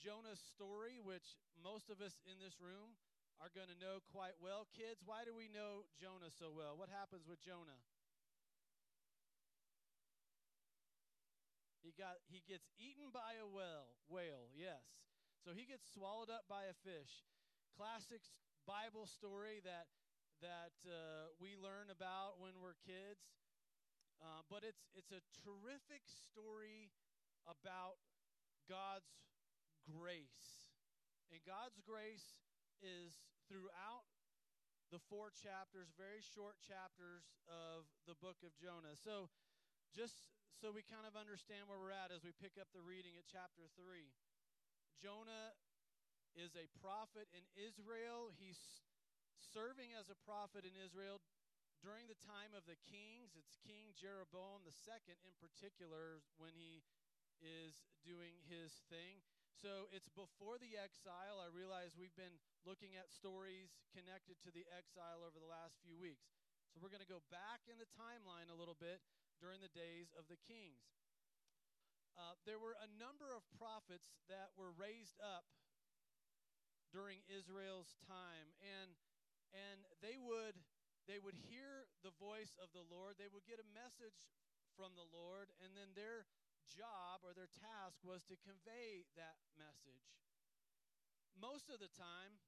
Jonah's 0.00 0.40
story, 0.40 1.04
which 1.04 1.36
most 1.60 1.92
of 1.92 2.00
us 2.00 2.16
in 2.24 2.40
this 2.40 2.56
room 2.56 2.96
are 3.36 3.52
going 3.52 3.68
to 3.68 3.76
know 3.76 4.00
quite 4.08 4.40
well. 4.40 4.64
Kids, 4.72 5.04
why 5.04 5.28
do 5.28 5.36
we 5.36 5.52
know 5.52 5.84
Jonah 6.00 6.32
so 6.32 6.48
well? 6.48 6.80
What 6.80 6.88
happens 6.88 7.28
with 7.28 7.44
Jonah? 7.44 7.76
He 11.84 11.92
got 11.92 12.24
he 12.32 12.40
gets 12.48 12.64
eaten 12.80 13.12
by 13.12 13.36
a 13.36 13.44
whale. 13.44 13.92
Whale, 14.08 14.48
yes. 14.56 15.07
So 15.44 15.54
he 15.54 15.64
gets 15.64 15.86
swallowed 15.86 16.30
up 16.30 16.44
by 16.50 16.66
a 16.66 16.76
fish. 16.82 17.26
Classic 17.78 18.20
Bible 18.66 19.06
story 19.06 19.62
that 19.64 19.88
that 20.38 20.78
uh, 20.86 21.34
we 21.42 21.58
learn 21.58 21.90
about 21.90 22.38
when 22.38 22.54
we're 22.62 22.78
kids. 22.86 23.22
Uh, 24.18 24.42
but 24.50 24.66
it's 24.66 24.90
it's 24.98 25.14
a 25.14 25.22
terrific 25.46 26.02
story 26.10 26.90
about 27.46 28.02
God's 28.66 29.14
grace, 29.86 30.74
and 31.30 31.38
God's 31.46 31.78
grace 31.86 32.42
is 32.82 33.22
throughout 33.46 34.04
the 34.90 34.98
four 35.06 35.30
chapters, 35.30 35.92
very 35.94 36.20
short 36.20 36.58
chapters 36.60 37.30
of 37.46 37.86
the 38.10 38.18
book 38.18 38.42
of 38.42 38.52
Jonah. 38.58 38.98
So, 38.98 39.30
just 39.94 40.34
so 40.58 40.74
we 40.74 40.82
kind 40.82 41.06
of 41.06 41.14
understand 41.14 41.70
where 41.70 41.78
we're 41.78 41.94
at 41.94 42.10
as 42.10 42.26
we 42.26 42.34
pick 42.34 42.58
up 42.58 42.68
the 42.74 42.82
reading 42.82 43.14
at 43.14 43.24
chapter 43.30 43.70
three. 43.78 44.10
Jonah 44.98 45.54
is 46.34 46.58
a 46.58 46.66
prophet 46.82 47.30
in 47.30 47.46
Israel. 47.54 48.34
He's 48.34 48.58
serving 49.38 49.94
as 49.94 50.10
a 50.10 50.18
prophet 50.26 50.66
in 50.66 50.74
Israel 50.74 51.22
during 51.78 52.10
the 52.10 52.18
time 52.18 52.50
of 52.50 52.66
the 52.66 52.78
kings. 52.90 53.38
It's 53.38 53.54
King 53.62 53.94
Jeroboam 53.94 54.66
second 54.66 55.22
in 55.22 55.38
particular 55.38 56.26
when 56.42 56.58
he 56.58 56.82
is 57.38 57.86
doing 58.02 58.42
his 58.50 58.82
thing. 58.90 59.22
So 59.54 59.86
it's 59.94 60.10
before 60.10 60.58
the 60.58 60.74
exile. 60.74 61.38
I 61.38 61.50
realize 61.50 61.94
we've 61.94 62.14
been 62.18 62.42
looking 62.66 62.98
at 62.98 63.14
stories 63.14 63.78
connected 63.94 64.42
to 64.42 64.50
the 64.50 64.66
exile 64.74 65.22
over 65.22 65.38
the 65.38 65.50
last 65.50 65.78
few 65.82 65.94
weeks. 65.94 66.26
So 66.74 66.82
we're 66.82 66.90
going 66.90 67.06
to 67.06 67.10
go 67.10 67.22
back 67.30 67.62
in 67.70 67.78
the 67.78 67.90
timeline 67.94 68.50
a 68.50 68.58
little 68.58 68.78
bit 68.78 68.98
during 69.38 69.62
the 69.62 69.70
days 69.70 70.10
of 70.18 70.26
the 70.26 70.38
kings 70.42 70.97
uh, 72.18 72.34
there 72.42 72.58
were 72.58 72.74
a 72.82 72.90
number 72.98 73.30
of 73.30 73.46
prophets 73.54 74.18
that 74.26 74.50
were 74.58 74.74
raised 74.74 75.22
up 75.22 75.46
during 76.90 77.22
Israel's 77.30 77.94
time, 78.10 78.50
and 78.58 78.90
and 79.54 79.86
they 80.02 80.18
would 80.18 80.58
they 81.06 81.22
would 81.22 81.38
hear 81.46 81.86
the 82.02 82.12
voice 82.18 82.58
of 82.58 82.74
the 82.74 82.84
Lord. 82.84 83.16
They 83.16 83.30
would 83.30 83.46
get 83.46 83.62
a 83.62 83.68
message 83.70 84.28
from 84.74 84.98
the 84.98 85.06
Lord, 85.08 85.54
and 85.62 85.72
then 85.78 85.94
their 85.94 86.26
job 86.68 87.24
or 87.24 87.32
their 87.32 87.48
task 87.48 88.02
was 88.04 88.26
to 88.28 88.36
convey 88.44 89.08
that 89.16 89.38
message. 89.56 90.10
Most 91.38 91.70
of 91.70 91.78
the 91.78 91.88
time, 91.94 92.42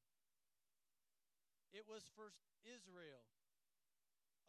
it 1.71 1.87
was 1.87 2.11
for 2.19 2.35
Israel 2.67 3.25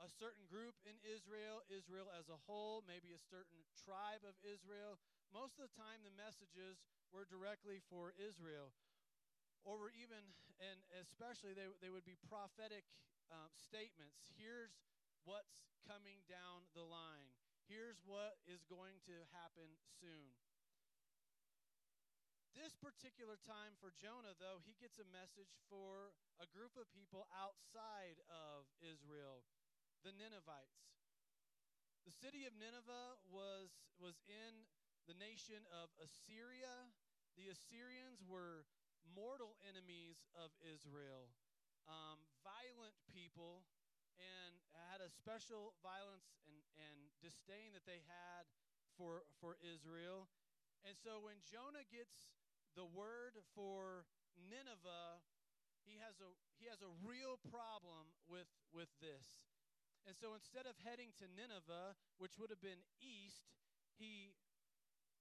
a 0.02 0.10
certain 0.10 0.50
group 0.50 0.74
in 0.82 0.98
Israel, 1.06 1.62
Israel 1.70 2.10
as 2.18 2.26
a 2.28 2.42
whole, 2.50 2.82
maybe 2.90 3.14
a 3.14 3.22
certain 3.30 3.62
tribe 3.78 4.26
of 4.26 4.34
Israel. 4.42 4.98
Most 5.30 5.62
of 5.62 5.70
the 5.70 5.78
time, 5.78 6.02
the 6.02 6.14
messages 6.18 6.82
were 7.14 7.30
directly 7.30 7.86
for 7.86 8.18
Israel. 8.18 8.74
Or 9.62 9.78
were 9.78 9.94
even, 9.94 10.34
and 10.58 10.82
especially, 10.98 11.54
they, 11.54 11.70
they 11.86 11.94
would 11.94 12.06
be 12.06 12.18
prophetic 12.26 12.82
um, 13.30 13.54
statements. 13.54 14.26
Here's 14.34 14.74
what's 15.22 15.62
coming 15.86 16.26
down 16.26 16.66
the 16.74 16.82
line. 16.84 17.30
Here's 17.70 18.02
what 18.02 18.42
is 18.50 18.66
going 18.66 18.98
to 19.06 19.16
happen 19.38 19.70
soon. 20.02 20.34
This 22.58 22.76
particular 22.76 23.40
time 23.48 23.80
for 23.80 23.96
Jonah, 23.96 24.36
though, 24.36 24.60
he 24.66 24.76
gets 24.76 25.00
a 25.00 25.08
message 25.08 25.56
for 25.72 26.12
a 26.42 26.50
group 26.52 26.76
of 26.76 26.90
people 26.92 27.30
outside 27.32 28.20
of 28.28 28.68
Israel 28.84 29.46
the 30.02 30.14
Ninevites. 30.18 30.90
The 32.06 32.14
city 32.14 32.50
of 32.50 32.58
Nineveh 32.58 33.22
was, 33.30 33.70
was 34.02 34.18
in 34.26 34.66
the 35.06 35.14
nation 35.18 35.62
of 35.70 35.94
Assyria. 36.02 36.90
The 37.38 37.54
Assyrians 37.54 38.26
were 38.26 38.66
mortal 39.14 39.58
enemies 39.62 40.26
of 40.34 40.50
Israel, 40.66 41.30
um, 41.86 42.18
violent 42.42 42.98
people, 43.14 43.66
and 44.18 44.58
had 44.74 45.02
a 45.02 45.10
special 45.10 45.78
violence 45.86 46.34
and, 46.50 46.62
and 46.78 46.98
disdain 47.22 47.74
that 47.78 47.86
they 47.86 48.02
had 48.06 48.50
for, 48.98 49.26
for 49.38 49.58
Israel. 49.62 50.30
And 50.82 50.98
so 50.98 51.22
when 51.22 51.38
Jonah 51.46 51.86
gets 51.94 52.34
the 52.74 52.86
word 52.90 53.38
for 53.54 54.10
Nineveh, 54.50 55.22
he 55.86 56.02
has 56.02 56.18
a, 56.22 56.30
he 56.58 56.70
has 56.70 56.82
a 56.82 56.92
real 57.06 57.38
problem 57.50 58.10
with, 58.30 58.50
with 58.74 58.90
this. 59.02 59.51
And 60.10 60.18
so 60.18 60.34
instead 60.34 60.66
of 60.66 60.76
heading 60.82 61.14
to 61.22 61.30
Nineveh, 61.30 61.94
which 62.18 62.36
would 62.42 62.50
have 62.50 62.64
been 62.64 62.82
east, 62.98 63.46
he 64.02 64.34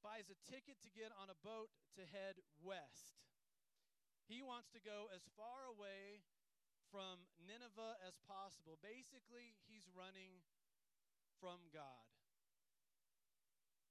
buys 0.00 0.32
a 0.32 0.38
ticket 0.48 0.80
to 0.80 0.90
get 0.90 1.12
on 1.12 1.28
a 1.28 1.36
boat 1.44 1.68
to 2.00 2.08
head 2.08 2.40
west. 2.64 3.20
He 4.24 4.40
wants 4.40 4.72
to 4.72 4.80
go 4.80 5.12
as 5.12 5.26
far 5.36 5.68
away 5.68 6.24
from 6.88 7.28
Nineveh 7.38 8.00
as 8.00 8.16
possible. 8.24 8.80
Basically, 8.80 9.58
he's 9.68 9.84
running 9.92 10.40
from 11.38 11.68
God. 11.70 12.08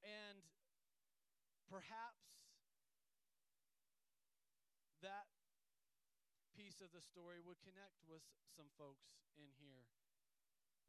And 0.02 0.42
perhaps 1.70 2.24
that 5.06 5.30
piece 6.58 6.82
of 6.84 6.92
the 6.92 7.04
story 7.04 7.40
would 7.40 7.60
connect 7.64 8.04
with 8.04 8.24
some 8.52 8.68
folks 8.76 9.16
in 9.40 9.48
here. 9.60 9.88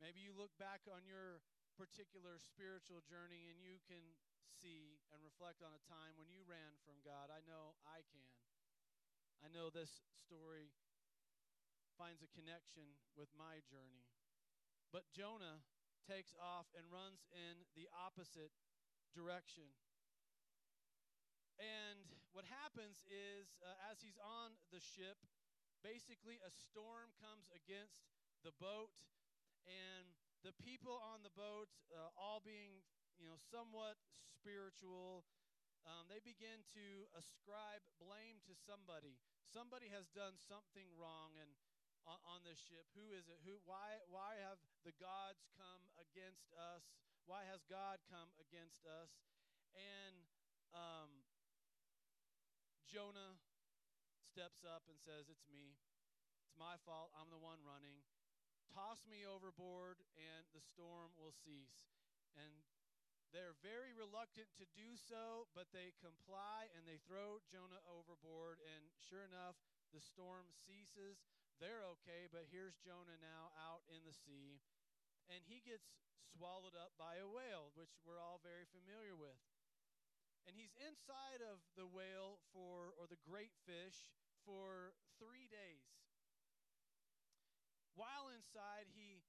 Maybe 0.00 0.24
you 0.24 0.32
look 0.32 0.56
back 0.56 0.88
on 0.88 1.04
your 1.04 1.44
particular 1.76 2.40
spiritual 2.40 3.04
journey 3.04 3.52
and 3.52 3.60
you 3.60 3.76
can 3.84 4.16
see 4.48 4.96
and 5.12 5.20
reflect 5.20 5.60
on 5.60 5.76
a 5.76 5.86
time 5.88 6.16
when 6.16 6.32
you 6.32 6.40
ran 6.48 6.80
from 6.88 7.04
God. 7.04 7.28
I 7.28 7.44
know 7.44 7.76
I 7.84 8.00
can. 8.08 8.24
I 9.44 9.52
know 9.52 9.68
this 9.68 10.00
story 10.16 10.72
finds 12.00 12.24
a 12.24 12.32
connection 12.32 12.96
with 13.12 13.28
my 13.36 13.60
journey. 13.68 14.08
But 14.88 15.12
Jonah 15.12 15.60
takes 16.08 16.32
off 16.40 16.72
and 16.72 16.88
runs 16.88 17.28
in 17.28 17.68
the 17.76 17.84
opposite 17.92 18.56
direction. 19.12 19.68
And 21.60 22.08
what 22.32 22.48
happens 22.48 23.04
is, 23.04 23.60
uh, 23.60 23.76
as 23.92 24.00
he's 24.00 24.16
on 24.16 24.56
the 24.72 24.80
ship, 24.80 25.20
basically 25.84 26.40
a 26.40 26.48
storm 26.48 27.12
comes 27.20 27.52
against 27.52 28.08
the 28.40 28.56
boat, 28.56 28.96
and 29.68 30.06
the 30.40 30.56
people 30.64 30.96
on 31.00 31.20
the 31.20 31.32
boat, 31.36 31.68
uh, 31.92 32.08
all 32.16 32.40
being, 32.40 32.80
you 33.20 33.28
know, 33.28 33.36
somewhat 33.36 34.00
spiritual, 34.24 35.28
um, 35.84 36.08
they 36.08 36.20
begin 36.20 36.64
to 36.76 37.08
ascribe 37.16 37.84
blame 38.00 38.40
to 38.48 38.52
somebody. 38.56 39.16
Somebody 39.48 39.88
has 39.92 40.08
done 40.12 40.36
something 40.36 40.88
wrong, 40.96 41.36
and 41.40 41.48
on, 42.04 42.20
on 42.24 42.40
this 42.44 42.60
ship, 42.60 42.88
who 42.96 43.12
is 43.12 43.28
it? 43.28 43.40
Who? 43.44 43.60
Why? 43.64 44.00
Why 44.08 44.40
have 44.44 44.60
the 44.84 44.96
gods 45.00 45.48
come 45.56 45.88
against 46.00 46.52
us? 46.56 46.84
Why 47.24 47.44
has 47.48 47.64
God 47.68 48.00
come 48.08 48.32
against 48.40 48.84
us? 48.84 49.12
And 49.76 50.16
um, 50.72 51.24
Jonah 52.88 53.40
steps 54.24 54.64
up 54.64 54.84
and 54.88 55.00
says, 55.00 55.28
"It's 55.32 55.48
me. 55.48 55.80
It's 56.44 56.56
my 56.56 56.76
fault. 56.84 57.12
I'm 57.16 57.32
the 57.32 57.40
one 57.40 57.60
running." 57.64 58.04
Toss 58.70 59.04
me 59.06 59.26
overboard 59.26 60.00
and 60.16 60.46
the 60.54 60.62
storm 60.62 61.12
will 61.18 61.34
cease. 61.34 61.90
And 62.38 62.50
they're 63.30 63.58
very 63.62 63.94
reluctant 63.94 64.50
to 64.58 64.66
do 64.74 64.98
so, 64.98 65.46
but 65.54 65.70
they 65.70 65.94
comply 66.02 66.70
and 66.74 66.82
they 66.86 66.98
throw 67.06 67.38
Jonah 67.46 67.82
overboard. 67.86 68.58
And 68.62 68.90
sure 68.98 69.22
enough, 69.22 69.58
the 69.94 70.02
storm 70.02 70.50
ceases. 70.66 71.22
They're 71.62 71.84
okay, 72.00 72.26
but 72.30 72.48
here's 72.48 72.80
Jonah 72.80 73.20
now 73.20 73.52
out 73.60 73.84
in 73.92 74.02
the 74.02 74.16
sea. 74.16 74.64
And 75.28 75.44
he 75.46 75.62
gets 75.62 75.86
swallowed 76.24 76.74
up 76.74 76.96
by 76.96 77.20
a 77.20 77.28
whale, 77.28 77.70
which 77.76 78.00
we're 78.02 78.22
all 78.22 78.40
very 78.42 78.66
familiar 78.70 79.14
with. 79.14 79.38
And 80.48 80.56
he's 80.56 80.74
inside 80.80 81.44
of 81.44 81.60
the 81.76 81.86
whale 81.86 82.40
for, 82.50 82.96
or 82.96 83.06
the 83.06 83.20
great 83.22 83.52
fish, 83.68 84.10
for 84.42 84.96
three 85.20 85.46
days. 85.52 85.99
While 88.00 88.32
inside, 88.32 88.88
he 88.96 89.20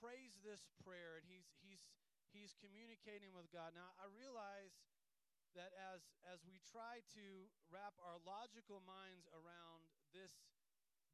prays 0.00 0.40
this 0.40 0.64
prayer 0.80 1.20
and 1.20 1.28
he's, 1.28 1.52
he's, 1.60 1.84
he's 2.32 2.56
communicating 2.56 3.36
with 3.36 3.52
God. 3.52 3.76
Now, 3.76 3.92
I 4.00 4.08
realize 4.08 4.72
that 5.52 5.76
as, 5.76 6.00
as 6.24 6.40
we 6.48 6.56
try 6.64 7.04
to 7.20 7.26
wrap 7.68 7.92
our 8.00 8.16
logical 8.24 8.80
minds 8.88 9.28
around 9.36 9.92
this, 10.16 10.32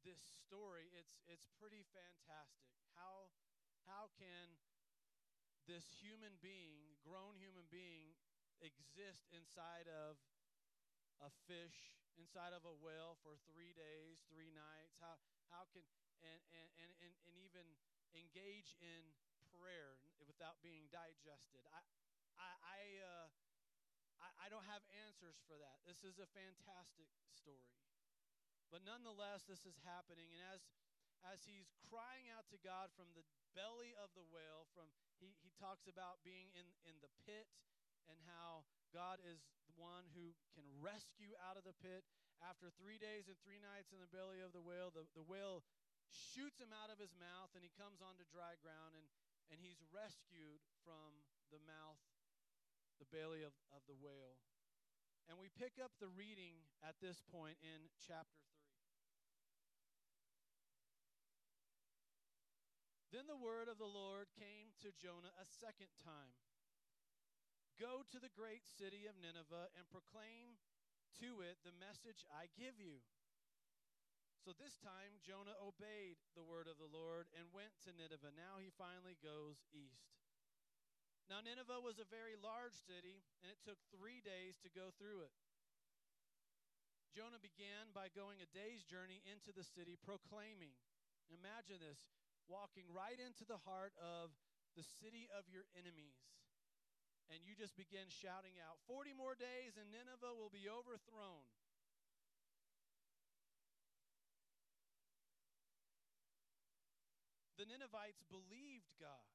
this 0.07 0.23
story, 0.39 0.87
it's, 0.95 1.19
it's 1.27 1.51
pretty 1.59 1.83
fantastic. 1.91 2.79
How, 2.95 3.27
how 3.83 4.07
can 4.15 4.55
this 5.67 5.83
human 5.99 6.39
being, 6.39 6.95
grown 7.03 7.35
human 7.35 7.67
being, 7.67 8.15
exist 8.63 9.27
inside 9.35 9.91
of 9.91 10.15
a 11.19 11.27
fish, 11.43 11.91
inside 12.15 12.55
of 12.55 12.63
a 12.63 12.71
whale 12.79 13.19
for 13.19 13.35
three 13.51 13.75
days, 13.75 14.23
three 14.31 14.55
nights? 14.55 14.95
How, 15.03 15.19
how 15.51 15.67
can 15.75 15.83
and, 16.23 16.41
and, 16.53 16.69
and, 16.81 16.91
and, 17.01 17.13
even 17.41 17.67
engage 18.15 18.77
in 18.79 19.01
prayer 19.59 19.99
without 20.23 20.61
being 20.63 20.87
digested. 20.93 21.59
I, 21.73 21.81
I, 22.39 22.51
I, 22.63 22.79
uh, 23.03 23.27
I, 24.23 24.29
I 24.43 24.47
don't 24.47 24.65
have 24.71 24.85
answers 25.03 25.35
for 25.49 25.59
that. 25.59 25.83
This 25.83 26.05
is 26.07 26.21
a 26.21 26.29
fantastic 26.31 27.11
story. 27.35 27.75
But 28.71 28.87
nonetheless, 28.87 29.43
this 29.43 29.67
is 29.67 29.75
happening. 29.83 30.31
And 30.31 30.41
as, 30.55 30.63
as 31.27 31.43
he's 31.43 31.67
crying 31.91 32.31
out 32.31 32.47
to 32.55 32.57
God 32.63 32.87
from 32.95 33.11
the 33.11 33.27
belly 33.51 33.91
of 33.99 34.15
the 34.15 34.23
whale, 34.31 34.71
from 34.71 34.87
he, 35.19 35.35
he 35.43 35.51
talks 35.59 35.91
about 35.91 36.23
being 36.23 36.49
in, 36.55 36.65
in 36.87 36.95
the 37.03 37.11
pit 37.27 37.51
and 38.07 38.17
how 38.25 38.63
God 38.95 39.19
is 39.21 39.43
the 39.67 39.75
one 39.75 40.07
who 40.15 40.33
can 40.55 40.65
rescue 40.79 41.35
out 41.43 41.59
of 41.59 41.67
the 41.67 41.75
pit. 41.83 42.07
After 42.41 42.73
three 42.73 42.97
days 42.97 43.29
and 43.29 43.37
three 43.45 43.61
nights 43.61 43.93
in 43.93 44.01
the 44.01 44.09
belly 44.09 44.41
of 44.41 44.49
the 44.49 44.63
whale, 44.63 44.89
the, 44.89 45.05
the 45.13 45.21
whale 45.21 45.61
shoots 46.11 46.59
him 46.59 46.75
out 46.75 46.91
of 46.91 46.99
his 46.99 47.15
mouth, 47.15 47.55
and 47.55 47.63
he 47.63 47.71
comes 47.73 48.03
onto 48.03 48.27
dry 48.27 48.59
ground, 48.59 48.93
and, 48.93 49.07
and 49.49 49.57
he's 49.63 49.79
rescued 49.89 50.61
from 50.83 51.23
the 51.49 51.63
mouth, 51.63 51.99
the 52.99 53.09
belly 53.09 53.41
of, 53.41 53.55
of 53.71 53.81
the 53.87 53.97
whale. 53.97 54.39
And 55.31 55.39
we 55.39 55.47
pick 55.47 55.79
up 55.79 55.95
the 55.97 56.11
reading 56.11 56.67
at 56.83 56.99
this 56.99 57.23
point 57.31 57.55
in 57.63 57.87
chapter 58.03 58.43
3. 63.11 63.15
Then 63.15 63.27
the 63.27 63.39
word 63.39 63.67
of 63.67 63.79
the 63.79 63.87
Lord 63.87 64.31
came 64.35 64.71
to 64.83 64.95
Jonah 64.95 65.35
a 65.35 65.47
second 65.47 65.91
time 65.99 66.35
Go 67.81 68.05
to 68.13 68.21
the 68.21 68.29
great 68.37 68.61
city 68.69 69.09
of 69.09 69.17
Nineveh 69.17 69.73
and 69.73 69.89
proclaim 69.89 70.61
to 71.17 71.41
it 71.41 71.57
the 71.65 71.73
message 71.81 72.21
I 72.29 72.45
give 72.53 72.77
you. 72.77 73.01
So 74.41 74.57
this 74.57 74.81
time, 74.81 75.21
Jonah 75.21 75.53
obeyed 75.61 76.17
the 76.33 76.41
word 76.41 76.65
of 76.65 76.81
the 76.81 76.89
Lord 76.89 77.29
and 77.37 77.53
went 77.53 77.77
to 77.85 77.93
Nineveh. 77.93 78.33
Now 78.33 78.57
he 78.57 78.73
finally 78.73 79.13
goes 79.21 79.61
east. 79.69 80.17
Now, 81.29 81.45
Nineveh 81.45 81.79
was 81.79 82.01
a 82.01 82.09
very 82.09 82.33
large 82.33 82.73
city, 82.73 83.21
and 83.39 83.53
it 83.53 83.61
took 83.61 83.77
three 83.93 84.17
days 84.19 84.57
to 84.65 84.73
go 84.73 84.89
through 84.97 85.23
it. 85.23 85.31
Jonah 87.13 87.39
began 87.39 87.93
by 87.93 88.09
going 88.09 88.41
a 88.41 88.49
day's 88.49 88.81
journey 88.81 89.21
into 89.29 89.53
the 89.53 89.63
city, 89.63 89.93
proclaiming. 89.95 90.73
Imagine 91.29 91.77
this 91.77 92.09
walking 92.49 92.89
right 92.89 93.21
into 93.21 93.45
the 93.45 93.61
heart 93.61 93.93
of 94.01 94.33
the 94.73 94.83
city 94.83 95.29
of 95.31 95.45
your 95.47 95.69
enemies. 95.77 96.17
And 97.29 97.45
you 97.45 97.53
just 97.55 97.77
begin 97.77 98.09
shouting 98.09 98.57
out, 98.59 98.81
40 98.89 99.13
more 99.15 99.37
days, 99.37 99.77
and 99.77 99.93
Nineveh 99.93 100.35
will 100.35 100.51
be 100.51 100.67
overthrown. 100.67 101.47
The 107.61 107.69
Ninevites 107.69 108.25
believed 108.25 108.89
God. 108.97 109.29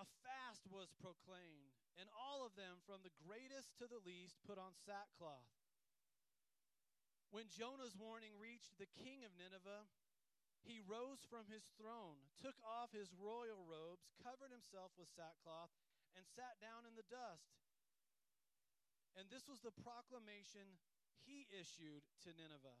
A 0.00 0.08
fast 0.24 0.64
was 0.72 0.88
proclaimed, 0.96 1.76
and 2.00 2.08
all 2.16 2.48
of 2.48 2.56
them, 2.56 2.80
from 2.88 3.04
the 3.04 3.12
greatest 3.28 3.76
to 3.76 3.84
the 3.84 4.00
least, 4.00 4.40
put 4.48 4.56
on 4.56 4.72
sackcloth. 4.72 5.52
When 7.28 7.52
Jonah's 7.52 7.92
warning 7.92 8.32
reached 8.40 8.80
the 8.80 8.88
king 8.88 9.20
of 9.20 9.36
Nineveh, 9.36 9.84
he 10.64 10.80
rose 10.80 11.20
from 11.28 11.44
his 11.52 11.68
throne, 11.76 12.24
took 12.40 12.56
off 12.64 12.88
his 12.96 13.12
royal 13.12 13.68
robes, 13.68 14.08
covered 14.24 14.48
himself 14.48 14.96
with 14.96 15.12
sackcloth, 15.12 15.76
and 16.16 16.24
sat 16.24 16.56
down 16.56 16.88
in 16.88 16.96
the 16.96 17.04
dust. 17.12 17.52
And 19.12 19.28
this 19.28 19.44
was 19.44 19.60
the 19.60 19.76
proclamation 19.84 20.80
he 21.28 21.44
issued 21.52 22.08
to 22.24 22.32
Nineveh 22.32 22.80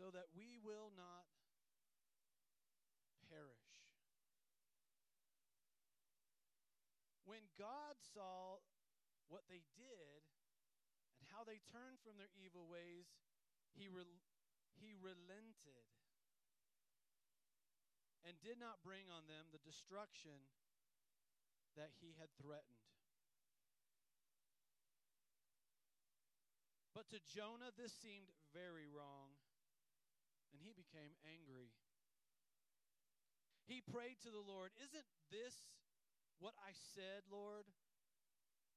so 0.00 0.08
that 0.08 0.32
we 0.32 0.56
will 0.64 0.88
not 0.96 1.28
perish. 3.28 3.68
When 7.28 7.44
God 7.60 8.00
saw 8.00 8.64
what 9.28 9.44
they 9.52 9.60
did 9.76 10.24
and 11.20 11.28
how 11.28 11.44
they 11.44 11.60
turned 11.68 12.00
from 12.00 12.16
their 12.16 12.32
evil 12.32 12.64
ways, 12.64 13.12
he, 13.76 13.92
he 14.80 14.96
relented 14.96 15.84
and 18.24 18.40
did 18.40 18.56
not 18.56 18.80
bring 18.80 19.12
on 19.12 19.28
them 19.28 19.52
the 19.52 19.60
destruction 19.60 20.48
that 21.76 21.92
he 22.00 22.16
had 22.16 22.32
threatened. 22.40 22.88
But 26.96 27.12
to 27.12 27.20
Jonah, 27.20 27.70
this 27.76 27.92
seemed 27.92 28.32
very 28.56 28.88
wrong 28.88 29.39
and 30.50 30.60
he 30.62 30.74
became 30.74 31.14
angry. 31.24 31.72
He 33.66 33.80
prayed 33.80 34.18
to 34.26 34.30
the 34.30 34.42
Lord, 34.42 34.74
Isn't 34.82 35.06
this 35.30 35.54
what 36.40 36.56
I 36.64 36.72
said, 36.72 37.28
Lord, 37.28 37.68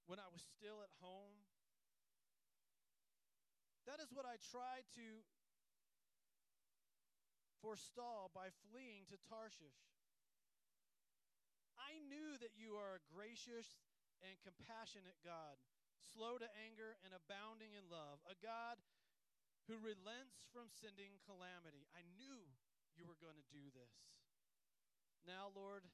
when 0.05 0.19
I 0.19 0.28
was 0.28 0.43
still 0.43 0.84
at 0.84 0.91
home. 0.99 1.39
That 3.88 4.03
is 4.03 4.11
what 4.11 4.28
I 4.28 4.36
tried 4.51 4.88
to 4.99 5.07
forestall 7.63 8.32
by 8.36 8.51
fleeing 8.67 9.07
to 9.11 9.17
Tarshish. 9.32 9.80
I 11.80 12.03
knew 12.03 12.36
that 12.43 12.55
you 12.59 12.76
are 12.76 12.99
a 12.99 13.05
gracious 13.11 13.80
and 14.19 14.36
compassionate 14.43 15.19
God, 15.24 15.55
slow 16.03 16.36
to 16.39 16.47
anger 16.67 16.99
and 17.03 17.15
abounding 17.15 17.76
in 17.76 17.88
love, 17.88 18.19
a 18.28 18.36
God 18.39 18.80
who 19.68 19.80
relents 19.80 20.43
from 20.51 20.68
sending 20.68 21.20
calamity. 21.24 21.88
I 21.95 22.03
knew 22.20 22.43
you 22.99 23.07
were 23.07 23.20
going 23.20 23.39
to 23.39 23.47
do 23.53 23.72
this. 23.72 23.95
Now, 25.24 25.55
Lord, 25.55 25.88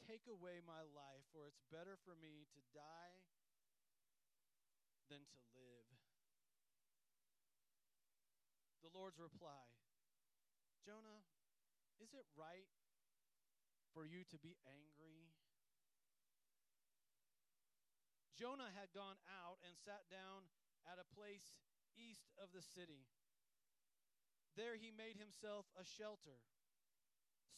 take 0.00 0.24
away 0.24 0.64
my 0.64 0.80
life, 0.96 1.24
for 1.32 1.44
it's 1.44 1.60
better 1.68 2.00
for 2.08 2.16
me 2.16 2.48
to 2.56 2.60
die 2.72 3.20
than 5.12 5.20
to 5.20 5.38
live. 5.52 5.88
The 8.80 8.92
Lord's 8.94 9.20
reply 9.20 9.66
Jonah, 10.86 11.26
is 11.98 12.14
it 12.14 12.24
right 12.38 12.70
for 13.92 14.06
you 14.06 14.22
to 14.30 14.38
be 14.38 14.54
angry? 14.64 15.34
Jonah 18.38 18.70
had 18.76 18.92
gone 18.92 19.18
out 19.26 19.58
and 19.64 19.74
sat 19.74 20.06
down 20.12 20.46
at 20.84 21.00
a 21.00 21.08
place 21.16 21.56
east 21.96 22.28
of 22.36 22.52
the 22.52 22.62
city. 22.62 23.08
There 24.56 24.76
he 24.76 24.92
made 24.92 25.20
himself 25.20 25.68
a 25.76 25.84
shelter, 25.84 26.40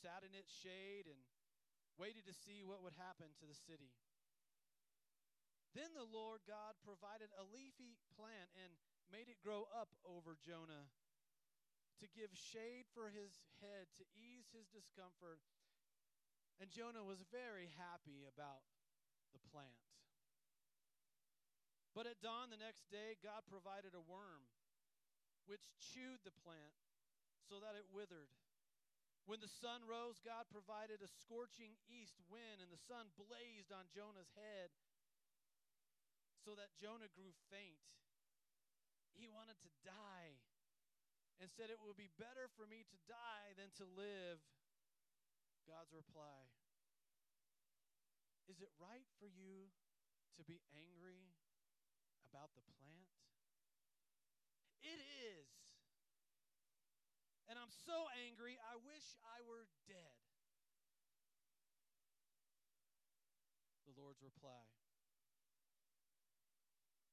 sat 0.02 0.26
in 0.26 0.34
its 0.34 0.50
shade, 0.50 1.06
and 1.06 1.18
waited 1.98 2.26
to 2.26 2.34
see 2.34 2.62
what 2.62 2.82
would 2.82 2.94
happen 2.98 3.30
to 3.38 3.46
the 3.46 3.58
city. 3.66 3.94
Then 5.74 5.94
the 5.94 6.06
Lord 6.06 6.42
God 6.46 6.78
provided 6.82 7.30
a 7.34 7.46
leafy 7.46 7.98
plant 8.18 8.50
and 8.58 8.72
made 9.10 9.30
it 9.30 9.42
grow 9.42 9.66
up 9.70 9.94
over 10.02 10.34
Jonah 10.38 10.90
to 11.98 12.06
give 12.14 12.30
shade 12.34 12.86
for 12.94 13.10
his 13.10 13.42
head, 13.58 13.90
to 13.98 14.06
ease 14.14 14.50
his 14.54 14.70
discomfort. 14.70 15.42
And 16.62 16.70
Jonah 16.70 17.06
was 17.06 17.22
very 17.30 17.70
happy 17.74 18.26
about 18.26 18.66
the 19.34 19.42
plant. 19.50 19.87
But 21.98 22.06
at 22.06 22.22
dawn 22.22 22.54
the 22.54 22.62
next 22.62 22.86
day, 22.94 23.18
God 23.26 23.42
provided 23.50 23.90
a 23.90 24.06
worm 24.06 24.46
which 25.50 25.66
chewed 25.82 26.22
the 26.22 26.30
plant 26.46 26.78
so 27.50 27.58
that 27.58 27.74
it 27.74 27.90
withered. 27.90 28.30
When 29.26 29.42
the 29.42 29.50
sun 29.50 29.82
rose, 29.82 30.22
God 30.22 30.46
provided 30.46 31.02
a 31.02 31.10
scorching 31.10 31.74
east 31.90 32.14
wind, 32.30 32.62
and 32.62 32.70
the 32.70 32.78
sun 32.78 33.10
blazed 33.18 33.74
on 33.74 33.90
Jonah's 33.90 34.30
head 34.38 34.70
so 36.46 36.54
that 36.54 36.78
Jonah 36.78 37.10
grew 37.18 37.34
faint. 37.50 37.82
He 39.18 39.26
wanted 39.26 39.58
to 39.66 39.70
die 39.82 40.38
and 41.42 41.50
said, 41.50 41.66
It 41.66 41.82
would 41.82 41.98
be 41.98 42.14
better 42.14 42.46
for 42.54 42.70
me 42.70 42.86
to 42.86 42.98
die 43.10 43.58
than 43.58 43.74
to 43.82 43.84
live. 43.98 44.38
God's 45.66 45.90
reply 45.90 46.46
Is 48.46 48.62
it 48.62 48.70
right 48.78 49.10
for 49.18 49.26
you 49.26 49.74
to 50.38 50.46
be 50.46 50.62
angry 50.70 51.34
about 52.28 52.52
the 52.52 52.64
plant? 52.76 53.08
It 54.84 55.00
is. 55.00 55.48
And 57.48 57.56
I'm 57.56 57.72
so 57.72 58.12
angry, 58.28 58.60
I 58.60 58.76
wish 58.76 59.16
I 59.24 59.40
were 59.48 59.64
dead. 59.88 60.20
The 63.88 63.96
Lord's 63.96 64.20
reply 64.20 64.68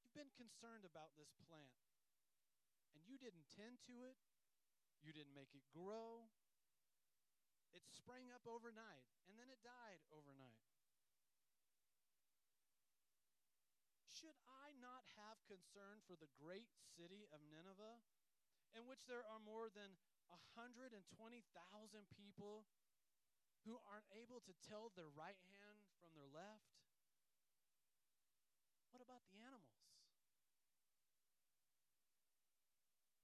You've 0.03 0.11
been 0.11 0.35
concerned 0.35 0.83
about 0.83 1.15
this 1.15 1.31
plant 1.47 1.79
and 2.91 3.03
you 3.07 3.15
didn't 3.15 3.47
tend 3.55 3.79
to 3.87 4.03
it, 4.03 4.19
you 5.03 5.11
didn't 5.15 5.35
make 5.35 5.55
it 5.55 5.63
grow. 5.71 6.27
It 7.75 7.83
sprang 7.91 8.31
up 8.31 8.47
overnight, 8.47 9.03
and 9.27 9.35
then 9.35 9.51
it 9.51 9.59
died 9.59 9.99
overnight. 10.07 10.63
Should 14.07 14.39
I 14.47 14.71
not 14.79 15.03
have 15.19 15.34
concern 15.45 16.01
for 16.05 16.17
the 16.17 16.29
great 16.37 16.69
city 16.97 17.29
of 17.31 17.39
Nineveh, 17.47 18.01
in 18.75 18.89
which 18.89 19.05
there 19.07 19.23
are 19.23 19.39
more 19.39 19.71
than 19.71 19.95
120,000 20.29 20.99
people 22.17 22.65
who 23.65 23.81
aren't 23.89 24.09
able 24.13 24.41
to 24.45 24.53
tell 24.61 24.93
their 24.93 25.09
right 25.09 25.39
hand 25.49 25.81
from 25.97 26.13
their 26.13 26.29
left? 26.29 26.69
What 28.93 29.01
about 29.01 29.25
the 29.27 29.41
animals? 29.41 29.81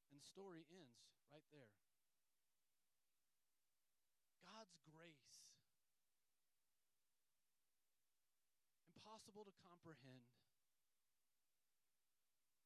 And 0.09 0.17
the 0.17 0.26
story 0.26 0.65
ends 0.67 1.07
right 1.30 1.45
there. 1.53 1.72
God's 4.41 4.76
grace. 4.84 5.45
Impossible 8.91 9.47
to 9.47 9.55
comprehend. 9.63 10.28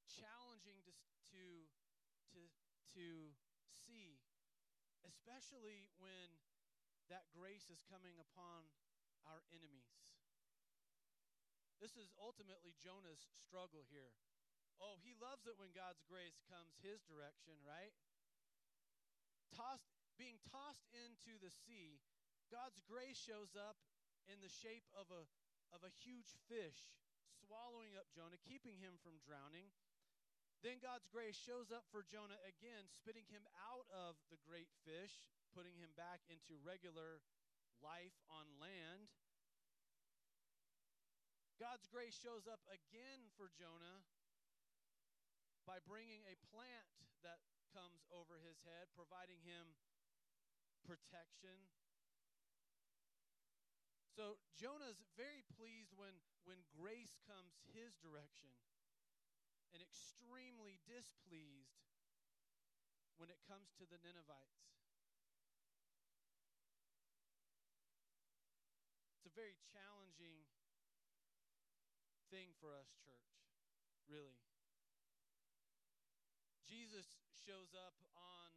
Challenging 0.10 0.80
to, 0.88 0.94
to, 1.36 1.44
to, 2.34 2.40
to 2.96 3.36
see, 3.70 4.24
especially 5.06 5.92
when 6.02 6.40
that 7.12 7.30
grace 7.36 7.70
is 7.70 7.86
coming 7.86 8.18
upon 8.18 8.66
our 9.30 9.46
enemies. 9.54 10.18
This 11.78 12.00
is 12.00 12.10
ultimately 12.18 12.74
Jonah's 12.80 13.28
struggle 13.46 13.86
here. 13.92 14.16
Oh, 14.80 15.00
he 15.04 15.16
loves 15.16 15.48
it 15.48 15.56
when 15.60 15.72
God's 15.76 16.04
grace 16.08 16.40
comes 16.48 16.76
his 16.84 17.04
direction, 17.08 17.56
right? 17.64 17.94
Tossed, 19.56 19.88
being 20.20 20.40
tossed 20.52 20.88
into 20.92 21.40
the 21.40 21.52
sea, 21.52 22.04
God's 22.52 22.84
grace 22.84 23.20
shows 23.20 23.56
up 23.56 23.80
in 24.28 24.42
the 24.44 24.52
shape 24.52 24.88
of 24.96 25.08
a, 25.12 25.24
of 25.72 25.86
a 25.86 25.96
huge 26.04 26.36
fish 26.50 26.90
swallowing 27.44 27.94
up 27.96 28.10
Jonah, 28.12 28.40
keeping 28.42 28.80
him 28.80 28.98
from 29.04 29.22
drowning. 29.24 29.70
Then 30.66 30.82
God's 30.82 31.06
grace 31.14 31.38
shows 31.38 31.70
up 31.70 31.86
for 31.94 32.02
Jonah 32.02 32.42
again, 32.42 32.90
spitting 32.90 33.30
him 33.30 33.46
out 33.54 33.86
of 33.94 34.18
the 34.34 34.42
great 34.50 34.74
fish, 34.82 35.30
putting 35.54 35.78
him 35.78 35.94
back 35.94 36.26
into 36.26 36.58
regular 36.66 37.22
life 37.86 38.18
on 38.34 38.50
land. 38.58 39.14
God's 41.62 41.86
grace 41.86 42.18
shows 42.18 42.50
up 42.50 42.66
again 42.66 43.30
for 43.38 43.54
Jonah 43.54 44.02
by 45.70 45.78
bringing 45.86 46.26
a 46.26 46.34
plant 46.50 46.90
that 47.22 47.46
comes 47.70 48.02
over 48.10 48.42
his 48.42 48.58
head, 48.66 48.90
providing 48.98 49.46
him 49.46 49.78
protection. 50.82 51.62
So 54.18 54.42
Jonah's 54.58 55.06
very 55.14 55.46
pleased 55.54 55.94
when, 55.94 56.18
when 56.42 56.66
grace 56.74 57.22
comes 57.30 57.54
his 57.70 57.94
direction, 58.02 58.50
and 59.76 59.84
extremely 59.84 60.80
displeased 60.88 61.84
when 63.20 63.28
it 63.28 63.44
comes 63.44 63.76
to 63.76 63.84
the 63.84 64.00
Ninevites. 64.00 64.72
It's 69.20 69.28
a 69.28 69.36
very 69.36 69.60
challenging 69.76 70.48
thing 72.32 72.56
for 72.64 72.72
us, 72.72 72.88
church, 73.04 73.36
really. 74.08 74.40
Jesus 76.64 77.12
shows 77.44 77.76
up 77.76 78.00
on 78.16 78.56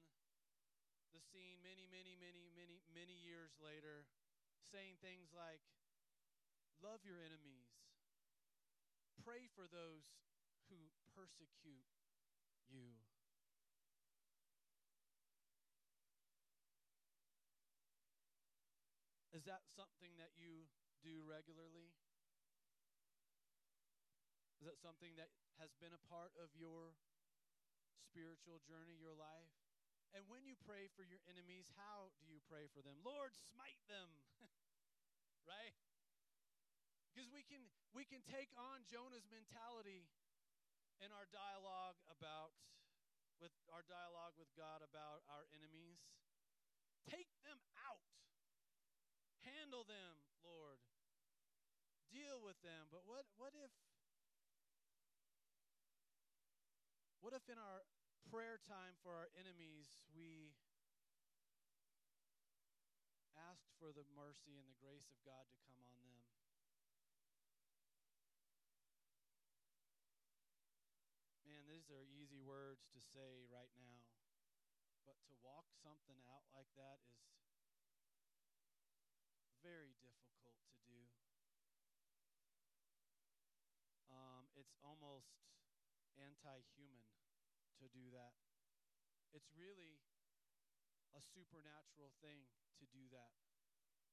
the 1.10 1.18
scene 1.34 1.58
many, 1.66 1.90
many, 1.90 2.14
many, 2.14 2.46
many, 2.54 2.78
many 2.94 3.18
years 3.26 3.58
later, 3.58 4.06
saying 4.70 5.02
things 5.02 5.34
like, 5.34 5.66
Love 6.78 7.02
your 7.02 7.18
enemies, 7.18 7.66
pray 9.26 9.50
for 9.58 9.66
those 9.66 10.06
persecute 11.18 11.82
you. 12.70 12.94
Is 19.34 19.42
that 19.50 19.66
something 19.74 20.14
that 20.22 20.38
you 20.38 20.70
do 21.02 21.26
regularly? 21.26 21.90
Is 24.62 24.66
that 24.70 24.78
something 24.78 25.18
that 25.18 25.34
has 25.58 25.74
been 25.82 25.94
a 25.94 26.02
part 26.06 26.34
of 26.38 26.54
your 26.54 26.94
spiritual 27.98 28.62
journey, 28.62 28.94
your 28.98 29.14
life? 29.14 29.50
And 30.14 30.22
when 30.30 30.46
you 30.46 30.54
pray 30.54 30.86
for 30.94 31.02
your 31.02 31.22
enemies, 31.26 31.70
how 31.74 32.14
do 32.22 32.30
you 32.30 32.38
pray 32.46 32.70
for 32.70 32.82
them? 32.82 32.98
Lord, 33.02 33.34
smite 33.34 33.82
them. 33.90 34.06
right? 35.50 35.74
Because 37.10 37.26
we 37.34 37.42
can 37.42 37.66
we 37.90 38.06
can 38.06 38.22
take 38.30 38.54
on 38.54 38.86
Jonah's 38.86 39.26
mentality 39.26 40.06
in 41.02 41.10
our 41.14 41.26
dialogue 41.30 41.98
about 42.10 42.54
with 43.38 43.54
our 43.70 43.86
dialogue 43.86 44.34
with 44.34 44.50
God 44.58 44.82
about 44.82 45.22
our 45.30 45.46
enemies. 45.54 46.02
Take 47.06 47.30
them 47.46 47.62
out. 47.86 48.02
Handle 49.46 49.86
them, 49.86 50.26
Lord. 50.42 50.82
deal 52.10 52.40
with 52.40 52.58
them. 52.64 52.88
But 52.90 53.04
what 53.06 53.28
what 53.36 53.54
if 53.54 53.70
what 57.20 57.34
if 57.36 57.44
in 57.48 57.58
our 57.58 57.84
prayer 58.30 58.58
time 58.64 58.96
for 59.02 59.12
our 59.12 59.28
enemies 59.36 60.00
we 60.16 60.56
asked 63.36 63.70
for 63.78 63.92
the 63.92 64.04
mercy 64.16 64.56
and 64.56 64.66
the 64.68 64.78
grace 64.80 65.08
of 65.12 65.18
God 65.24 65.46
to 65.52 65.56
come 65.68 65.78
on 65.84 65.94
them? 66.00 66.07
These 71.88 71.96
are 71.96 72.04
easy 72.12 72.44
words 72.44 72.84
to 72.92 73.00
say 73.00 73.48
right 73.48 73.72
now. 73.80 74.04
But 75.08 75.16
to 75.32 75.34
walk 75.40 75.72
something 75.80 76.20
out 76.28 76.44
like 76.52 76.68
that 76.76 77.00
is 77.08 77.16
very 79.64 79.96
difficult 80.04 80.60
to 80.68 80.76
do. 80.84 81.08
Um, 84.12 84.52
it's 84.52 84.76
almost 84.84 85.32
anti 86.20 86.60
human 86.76 87.08
to 87.80 87.88
do 87.88 88.12
that. 88.12 88.36
It's 89.32 89.48
really 89.56 90.04
a 91.16 91.24
supernatural 91.24 92.12
thing 92.20 92.44
to 92.76 92.84
do 92.92 93.08
that. 93.16 93.32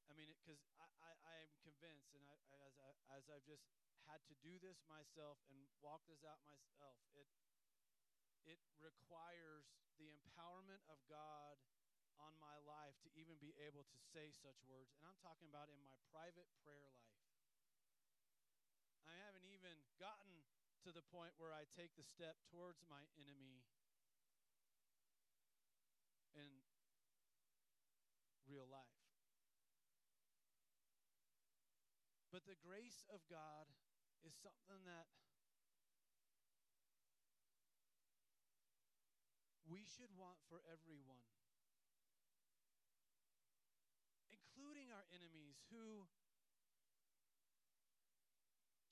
I 0.07 0.15
mean, 0.15 0.31
because 0.39 0.63
I, 0.79 0.87
I, 1.03 1.11
I 1.27 1.35
am 1.43 1.51
convinced, 1.59 2.15
and 2.15 2.23
I, 2.23 2.39
as, 2.71 2.75
I, 2.79 3.19
as 3.19 3.23
I've 3.27 3.43
just 3.43 3.67
had 4.07 4.23
to 4.31 4.35
do 4.39 4.63
this 4.63 4.79
myself 4.87 5.43
and 5.51 5.59
walk 5.83 6.07
this 6.07 6.23
out 6.23 6.39
myself, 6.47 6.95
it, 7.11 7.27
it 8.45 8.61
requires 8.77 9.69
the 9.97 10.09
empowerment 10.09 10.81
of 10.89 11.01
God 11.09 11.57
on 12.21 12.31
my 12.39 12.55
life 12.63 12.95
to 13.03 13.09
even 13.19 13.35
be 13.41 13.51
able 13.59 13.83
to 13.83 13.99
say 13.99 14.31
such 14.31 14.61
words. 14.63 14.95
And 14.95 15.03
I'm 15.03 15.19
talking 15.19 15.51
about 15.51 15.67
in 15.67 15.81
my 15.83 15.97
private 16.13 16.47
prayer 16.63 16.87
life. 16.95 17.19
I 19.05 19.13
haven't 19.27 19.45
even 19.45 19.75
gotten 19.99 20.45
to 20.87 20.93
the 20.93 21.03
point 21.13 21.33
where 21.37 21.53
I 21.53 21.65
take 21.73 21.93
the 21.97 22.05
step 22.05 22.37
towards 22.49 22.85
my 22.87 23.03
enemy 23.17 23.65
in 26.37 26.51
real 28.45 28.67
life. 28.69 29.01
But 32.29 32.45
the 32.45 32.59
grace 32.59 33.07
of 33.09 33.23
God 33.31 33.71
is 34.27 34.35
something 34.35 34.83
that 34.85 35.07
we 39.65 39.81
should 39.81 40.13
want 40.13 40.37
for 40.45 40.61
everyone, 40.69 41.25
including 44.29 44.93
our 44.93 45.05
enemies 45.09 45.57
who 45.73 46.05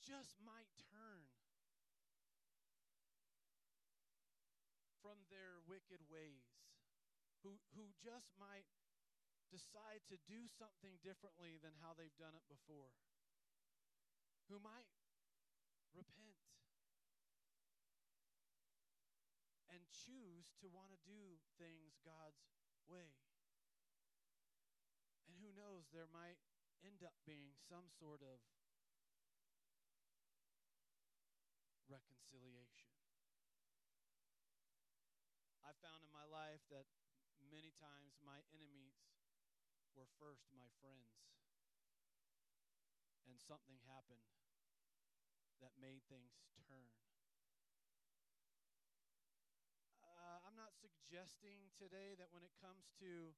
just 0.02 0.36
might 0.42 0.70
turn 0.90 1.30
from 5.00 5.22
their 5.30 5.62
wicked 5.70 6.02
ways, 6.10 6.48
who, 7.46 7.62
who 7.78 7.92
just 8.02 8.34
might 8.40 8.68
decide 9.54 10.02
to 10.10 10.18
do 10.26 10.50
something 10.50 10.98
differently 11.06 11.62
than 11.62 11.78
how 11.84 11.94
they've 11.94 12.18
done 12.18 12.34
it 12.34 12.48
before, 12.50 12.96
who 14.50 14.58
might 14.58 14.90
repent 15.94 16.40
and 19.70 19.83
choose 19.94 20.50
to 20.58 20.66
want 20.74 20.90
to 20.90 21.00
do 21.06 21.38
things 21.62 22.02
God's 22.02 22.42
way. 22.90 23.14
And 25.30 25.38
who 25.38 25.54
knows, 25.54 25.86
there 25.94 26.10
might 26.10 26.42
end 26.82 27.06
up 27.06 27.16
being 27.30 27.54
some 27.70 27.88
sort 28.02 28.26
of 28.26 28.42
reconciliation. 31.86 32.90
I 35.62 35.72
found 35.80 36.02
in 36.02 36.12
my 36.12 36.26
life 36.26 36.66
that 36.74 36.90
many 37.48 37.72
times 37.78 38.18
my 38.20 38.42
enemies 38.52 38.98
were 39.94 40.10
first 40.18 40.50
my 40.58 40.68
friends. 40.82 41.22
And 43.30 43.40
something 43.40 43.80
happened 43.88 44.28
that 45.64 45.80
made 45.80 46.04
things 46.12 46.36
turn. 46.68 46.92
Uh, 50.04 50.44
I'm 50.44 50.58
not 50.60 50.76
suggesting 51.14 51.70
today 51.78 52.18
that 52.18 52.34
when 52.34 52.42
it 52.42 52.58
comes 52.58 52.90
to 52.98 53.38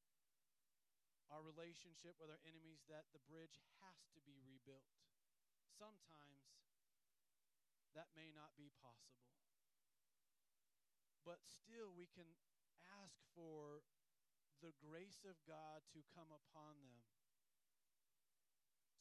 our 1.27 1.43
relationship 1.43 2.15
with 2.23 2.31
our 2.31 2.39
enemies 2.47 2.87
that 2.87 3.03
the 3.11 3.19
bridge 3.27 3.59
has 3.83 3.99
to 4.15 4.23
be 4.23 4.39
rebuilt. 4.47 4.95
Sometimes 5.75 6.55
that 7.91 8.07
may 8.15 8.31
not 8.31 8.55
be 8.55 8.71
possible. 8.79 9.27
But 11.27 11.43
still, 11.43 11.91
we 11.91 12.07
can 12.07 12.39
ask 13.03 13.19
for 13.35 13.83
the 14.63 14.71
grace 14.79 15.27
of 15.27 15.35
God 15.43 15.83
to 15.91 15.99
come 16.15 16.31
upon 16.31 16.79
them 16.79 17.03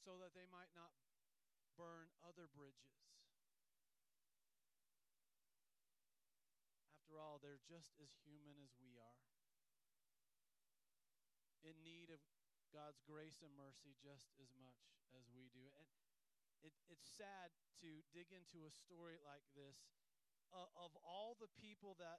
so 0.03 0.19
that 0.19 0.35
they 0.35 0.51
might 0.51 0.75
not 0.75 0.99
burn 1.79 2.11
other 2.27 2.51
bridges. 2.51 3.04
After 7.15 7.31
all, 7.31 7.39
they're 7.39 7.63
just 7.71 7.95
as 8.03 8.11
human 8.27 8.59
as 8.59 8.75
we 8.83 8.99
are, 8.99 9.23
in 11.63 11.79
need 11.87 12.11
of 12.11 12.19
God's 12.75 12.99
grace 13.07 13.39
and 13.39 13.55
mercy 13.55 13.95
just 14.03 14.35
as 14.43 14.51
much 14.59 14.83
as 15.15 15.31
we 15.31 15.47
do. 15.55 15.63
And 15.79 15.87
it, 16.67 16.75
it's 16.91 17.07
sad 17.07 17.55
to 17.87 18.03
dig 18.11 18.35
into 18.35 18.67
a 18.67 18.75
story 18.75 19.23
like 19.23 19.47
this. 19.55 19.79
Uh, 20.51 20.67
of 20.75 20.91
all 21.07 21.39
the 21.39 21.47
people 21.55 21.95
that, 22.03 22.19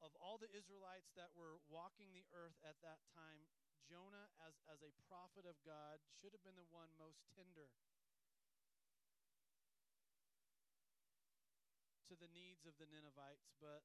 of 0.00 0.16
all 0.16 0.40
the 0.40 0.48
Israelites 0.56 1.12
that 1.12 1.36
were 1.36 1.60
walking 1.68 2.16
the 2.16 2.24
earth 2.32 2.56
at 2.64 2.80
that 2.80 3.04
time, 3.12 3.44
Jonah, 3.84 4.32
as, 4.48 4.56
as 4.64 4.80
a 4.80 4.96
prophet 5.12 5.44
of 5.44 5.60
God, 5.60 6.00
should 6.08 6.32
have 6.32 6.40
been 6.40 6.56
the 6.56 6.72
one 6.72 6.88
most 6.96 7.20
tender 7.36 7.68
to 12.08 12.16
the 12.16 12.32
needs 12.32 12.64
of 12.64 12.80
the 12.80 12.88
Ninevites, 12.88 13.52
but 13.60 13.84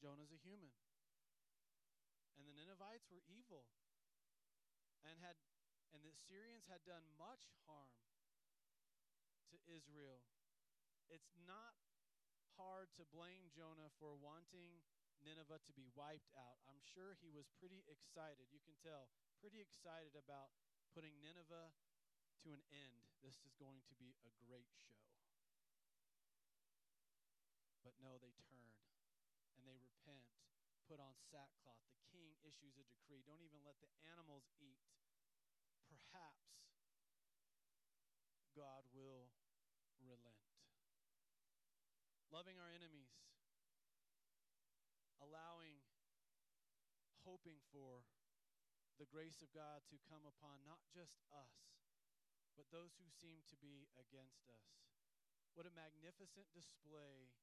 Jonah's 0.00 0.32
a 0.32 0.40
human. 0.40 0.72
And 2.40 2.48
the 2.48 2.56
Ninevites 2.56 3.12
were 3.12 3.20
evil 3.28 3.68
and 5.04 5.20
had 5.20 5.36
and 5.90 6.00
the 6.06 6.14
Assyrians 6.14 6.70
had 6.70 6.86
done 6.86 7.02
much 7.18 7.50
harm 7.66 7.98
to 9.50 9.58
Israel. 9.66 10.22
It's 11.10 11.34
not 11.42 11.74
hard 12.54 12.94
to 12.94 13.02
blame 13.10 13.50
Jonah 13.50 13.90
for 13.98 14.14
wanting 14.14 14.78
Nineveh 15.18 15.58
to 15.66 15.72
be 15.74 15.90
wiped 15.98 16.30
out. 16.38 16.62
I'm 16.70 16.78
sure 16.94 17.18
he 17.18 17.34
was 17.34 17.50
pretty 17.58 17.82
excited. 17.90 18.46
You 18.54 18.62
can 18.62 18.78
tell, 18.78 19.10
pretty 19.42 19.58
excited 19.58 20.14
about 20.14 20.54
putting 20.94 21.18
Nineveh 21.18 21.74
to 22.46 22.48
an 22.54 22.62
end. 22.70 23.02
This 23.20 23.42
is 23.42 23.52
going 23.58 23.82
to 23.90 23.94
be 23.98 24.14
a 24.22 24.32
great 24.46 24.70
show. 24.86 25.02
But 27.82 27.98
no, 27.98 28.14
they 28.22 28.32
turn 28.46 28.69
and 29.60 29.68
they 29.68 29.76
repent, 29.76 30.24
put 30.88 30.96
on 30.96 31.12
sackcloth. 31.28 31.84
The 31.92 32.08
king 32.08 32.32
issues 32.40 32.80
a 32.80 32.88
decree 32.88 33.20
don't 33.28 33.44
even 33.44 33.60
let 33.60 33.76
the 33.84 33.92
animals 34.08 34.48
eat 34.56 34.80
perhaps 35.84 36.48
God 38.56 38.88
will 38.96 39.28
relent. 40.00 40.48
Loving 42.32 42.56
our 42.56 42.72
enemies, 42.72 43.12
allowing, 45.20 45.76
hoping 47.28 47.60
for 47.68 48.06
the 48.96 49.10
grace 49.10 49.44
of 49.44 49.52
God 49.52 49.84
to 49.92 50.00
come 50.08 50.24
upon 50.24 50.64
not 50.64 50.80
just 50.88 51.20
us, 51.28 51.52
but 52.56 52.70
those 52.72 52.96
who 52.96 53.08
seem 53.10 53.44
to 53.50 53.58
be 53.58 53.92
against 53.98 54.48
us. 54.48 54.70
What 55.58 55.66
a 55.66 55.74
magnificent 55.74 56.46
display 56.54 57.34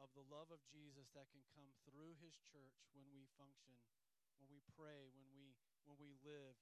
of 0.00 0.12
the 0.12 0.26
love 0.28 0.52
of 0.52 0.60
Jesus 0.68 1.08
that 1.16 1.32
can 1.32 1.44
come 1.56 1.72
through 1.88 2.16
his 2.20 2.36
church 2.40 2.84
when 2.92 3.08
we 3.12 3.28
function, 3.40 3.76
when 4.36 4.48
we 4.52 4.60
pray, 4.76 5.08
when 5.16 5.28
we 5.32 5.56
when 5.86 5.96
we 6.02 6.18
live 6.26 6.58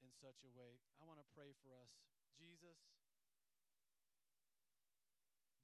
in 0.00 0.10
such 0.14 0.46
a 0.46 0.50
way. 0.54 0.78
I 0.98 1.04
want 1.04 1.18
to 1.18 1.28
pray 1.34 1.50
for 1.58 1.74
us. 1.74 1.90
Jesus, 2.38 2.78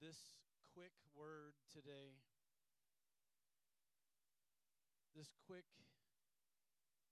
this 0.03 0.35
quick 0.75 0.95
word 1.15 1.55
today, 1.71 2.19
this 5.15 5.31
quick 5.47 5.71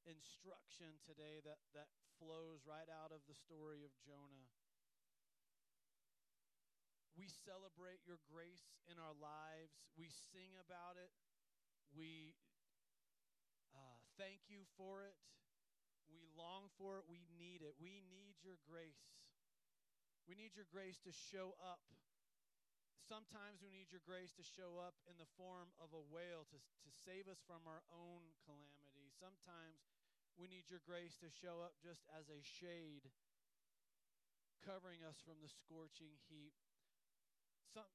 instruction 0.03 0.99
today 1.07 1.39
that, 1.47 1.63
that 1.79 1.87
flows 2.19 2.67
right 2.67 2.91
out 2.91 3.15
of 3.15 3.23
the 3.31 3.39
story 3.39 3.87
of 3.87 3.95
Jonah. 4.03 4.51
We 7.17 7.29
celebrate 7.29 8.03
your 8.09 8.21
grace 8.29 8.73
in 8.89 8.97
our 8.97 9.15
lives. 9.17 9.77
We 9.97 10.09
sing 10.33 10.57
about 10.57 10.97
it. 10.97 11.13
We 11.93 12.35
uh, 13.77 14.01
thank 14.17 14.49
you 14.49 14.65
for 14.77 15.05
it 15.05 15.17
We 16.11 16.25
long 16.37 16.69
for 16.77 17.01
it. 17.01 17.09
We 17.09 17.25
need 17.37 17.65
it. 17.65 17.77
We 17.81 18.05
need 18.13 18.37
your 18.45 18.61
grace. 18.69 19.33
We 20.29 20.37
need 20.37 20.55
your 20.57 20.69
grace 20.69 21.01
to 21.09 21.13
show 21.13 21.57
up. 21.61 21.81
Sometimes 23.03 23.61
we 23.61 23.69
need 23.69 23.91
your 23.91 24.05
grace 24.07 24.33
to 24.39 24.45
show 24.47 24.79
up 24.79 24.95
in 25.11 25.19
the 25.19 25.29
form 25.37 25.75
of 25.83 25.91
a 25.93 26.01
whale 26.01 26.47
to, 26.49 26.59
to 26.59 26.91
save 27.05 27.27
us 27.27 27.43
from 27.45 27.67
our 27.67 27.83
own 27.91 28.31
calamity. 28.47 29.11
Sometimes 29.19 29.83
we 30.39 30.47
need 30.47 30.71
your 30.71 30.81
grace 30.87 31.19
to 31.21 31.29
show 31.29 31.61
up 31.61 31.75
just 31.83 32.07
as 32.15 32.31
a 32.31 32.41
shade 32.41 33.11
covering 34.63 35.03
us 35.03 35.19
from 35.19 35.43
the 35.43 35.51
scorching 35.51 36.15
heat. 36.31 36.55
Some, 37.73 37.89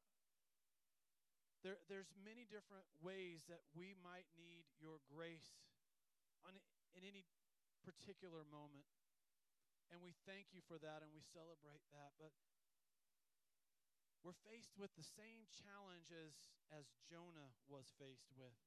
there, 1.62 1.78
there's 1.86 2.10
many 2.18 2.50
different 2.50 2.90
ways 2.98 3.46
that 3.46 3.62
we 3.78 3.94
might 4.02 4.26
need 4.34 4.66
your 4.82 4.98
grace 5.06 5.54
on, 6.42 6.58
in 6.98 7.06
any 7.06 7.26
particular 7.86 8.42
moment. 8.50 8.90
And 9.94 10.02
we 10.04 10.18
thank 10.28 10.52
you 10.52 10.66
for 10.66 10.82
that 10.82 11.06
and 11.06 11.14
we 11.14 11.24
celebrate 11.24 11.86
that. 11.94 12.18
But 12.18 12.34
we're 14.26 14.36
faced 14.44 14.76
with 14.76 14.92
the 14.98 15.06
same 15.06 15.48
challenge 15.48 16.12
as, 16.12 16.36
as 16.74 16.90
Jonah 17.08 17.56
was 17.70 17.94
faced 17.96 18.34
with. 18.36 18.58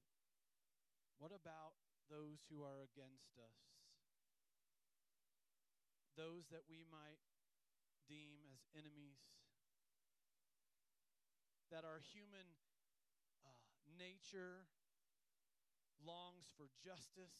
What 1.20 1.34
about 1.34 1.76
those 2.08 2.48
who 2.48 2.64
are 2.64 2.80
against 2.80 3.36
us? 3.36 3.61
Those 6.16 6.48
that 6.48 6.64
we 6.64 6.88
might 6.88 7.20
deem 8.08 8.40
as 8.48 8.64
enemies? 8.72 9.39
That 11.71 11.87
our 11.87 12.03
human 12.12 12.47
uh, 13.47 13.55
nature 13.99 14.66
longs 16.03 16.51
for 16.57 16.66
justice? 16.83 17.35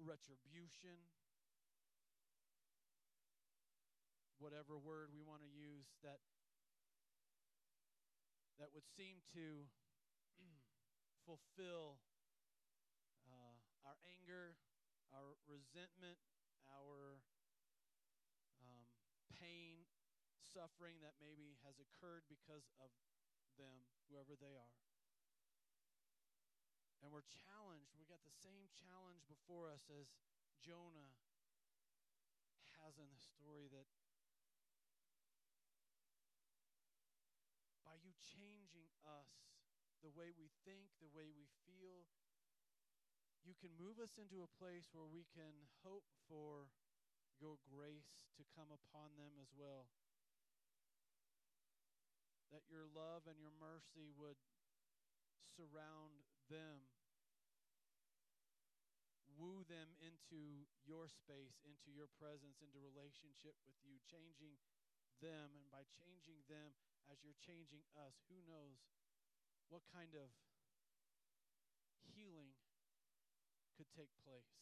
Retribution? 0.00 0.96
whatever 4.40 4.80
word 4.80 5.12
we 5.12 5.20
want 5.20 5.44
to 5.44 5.52
use 5.52 5.92
that 6.00 6.16
that 8.56 8.72
would 8.72 8.88
seem 8.96 9.20
to 9.36 9.68
fulfill 11.28 12.00
uh, 13.28 13.56
our 13.84 13.96
anger, 14.08 14.56
our 15.12 15.36
resentment, 15.44 16.16
our 16.68 17.20
um, 18.60 18.84
pain, 19.36 19.84
suffering 20.50 20.98
that 21.00 21.14
maybe 21.22 21.58
has 21.62 21.78
occurred 21.78 22.26
because 22.26 22.66
of 22.82 22.90
them, 23.54 23.86
whoever 24.10 24.34
they 24.34 24.58
are. 24.58 24.76
And 27.00 27.08
we're 27.08 27.24
challenged. 27.24 27.96
We 27.96 28.04
got 28.04 28.20
the 28.26 28.34
same 28.44 28.68
challenge 28.76 29.24
before 29.24 29.72
us 29.72 29.88
as 29.88 30.12
Jonah 30.60 31.16
has 32.76 33.00
in 33.00 33.08
the 33.08 33.20
story 33.20 33.70
that 33.72 33.88
by 37.84 37.96
you 37.96 38.12
changing 38.20 38.92
us, 39.02 39.32
the 40.04 40.12
way 40.12 40.32
we 40.36 40.52
think, 40.64 40.92
the 41.00 41.10
way 41.12 41.32
we 41.32 41.48
feel, 41.64 42.08
you 43.44 43.56
can 43.56 43.72
move 43.80 43.96
us 43.96 44.20
into 44.20 44.44
a 44.44 44.54
place 44.60 44.92
where 44.92 45.08
we 45.08 45.24
can 45.32 45.68
hope 45.80 46.04
for 46.28 46.68
your 47.40 47.56
grace 47.64 48.28
to 48.36 48.44
come 48.52 48.68
upon 48.68 49.16
them 49.16 49.40
as 49.40 49.48
well. 49.56 49.88
That 52.50 52.66
your 52.66 52.82
love 52.90 53.30
and 53.30 53.38
your 53.38 53.54
mercy 53.62 54.10
would 54.18 54.38
surround 55.54 56.26
them, 56.50 56.82
woo 59.38 59.62
them 59.70 59.94
into 60.02 60.66
your 60.82 61.06
space, 61.06 61.62
into 61.62 61.94
your 61.94 62.10
presence, 62.18 62.58
into 62.58 62.82
relationship 62.82 63.54
with 63.62 63.78
you, 63.86 64.02
changing 64.02 64.58
them. 65.22 65.54
And 65.54 65.70
by 65.70 65.86
changing 65.94 66.42
them, 66.50 66.74
as 67.06 67.22
you're 67.22 67.38
changing 67.38 67.86
us, 67.94 68.18
who 68.26 68.42
knows 68.42 68.82
what 69.70 69.86
kind 69.94 70.18
of 70.18 70.34
healing 72.02 72.58
could 73.78 73.86
take 73.94 74.10
place. 74.26 74.58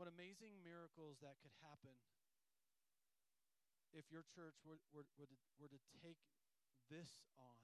What 0.00 0.08
amazing 0.08 0.64
miracles 0.64 1.20
that 1.20 1.36
could 1.44 1.52
happen 1.60 1.92
if 3.90 4.06
your 4.10 4.22
church 4.30 4.58
were, 4.62 4.78
were, 4.94 5.06
were, 5.18 5.26
to, 5.26 5.38
were 5.58 5.70
to 5.70 5.82
take 5.98 6.20
this 6.86 7.26
on, 7.34 7.58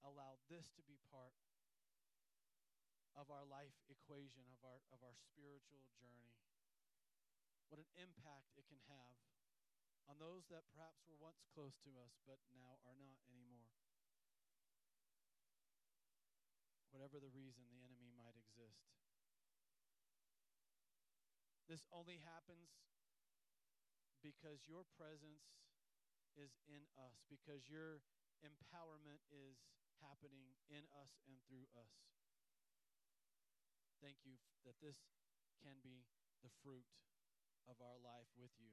allow 0.00 0.40
this 0.48 0.72
to 0.76 0.82
be 0.84 0.96
part 1.12 1.36
of 3.18 3.28
our 3.28 3.44
life 3.44 3.76
equation, 3.90 4.48
of 4.48 4.60
our, 4.64 4.80
of 4.94 5.00
our 5.04 5.16
spiritual 5.16 5.84
journey. 6.00 6.32
What 7.68 7.82
an 7.82 7.90
impact 8.00 8.56
it 8.56 8.66
can 8.66 8.80
have 8.88 9.18
on 10.10 10.18
those 10.18 10.48
that 10.50 10.66
perhaps 10.74 11.06
were 11.06 11.18
once 11.20 11.44
close 11.54 11.78
to 11.86 11.94
us 12.02 12.18
but 12.26 12.42
now 12.50 12.82
are 12.82 12.98
not 12.98 13.20
anymore. 13.30 13.70
Whatever 16.90 17.22
the 17.22 17.30
reason 17.30 17.70
the 17.70 17.86
enemy 17.86 18.10
might 18.18 18.34
exist. 18.34 18.90
This 21.70 21.86
only 21.94 22.18
happens 22.26 22.74
because 24.22 24.64
your 24.68 24.84
presence 24.96 25.44
is 26.36 26.54
in 26.68 26.86
us, 26.96 27.20
because 27.26 27.66
your 27.66 28.04
empowerment 28.40 29.20
is 29.28 29.58
happening 30.00 30.56
in 30.72 30.84
us 30.96 31.12
and 31.28 31.36
through 31.44 31.68
us. 31.76 31.92
Thank 34.00 34.24
you 34.24 34.40
that 34.64 34.80
this 34.80 34.96
can 35.60 35.76
be 35.84 36.08
the 36.40 36.52
fruit 36.64 36.88
of 37.68 37.76
our 37.84 38.00
life 38.00 38.28
with 38.32 38.52
you. 38.56 38.72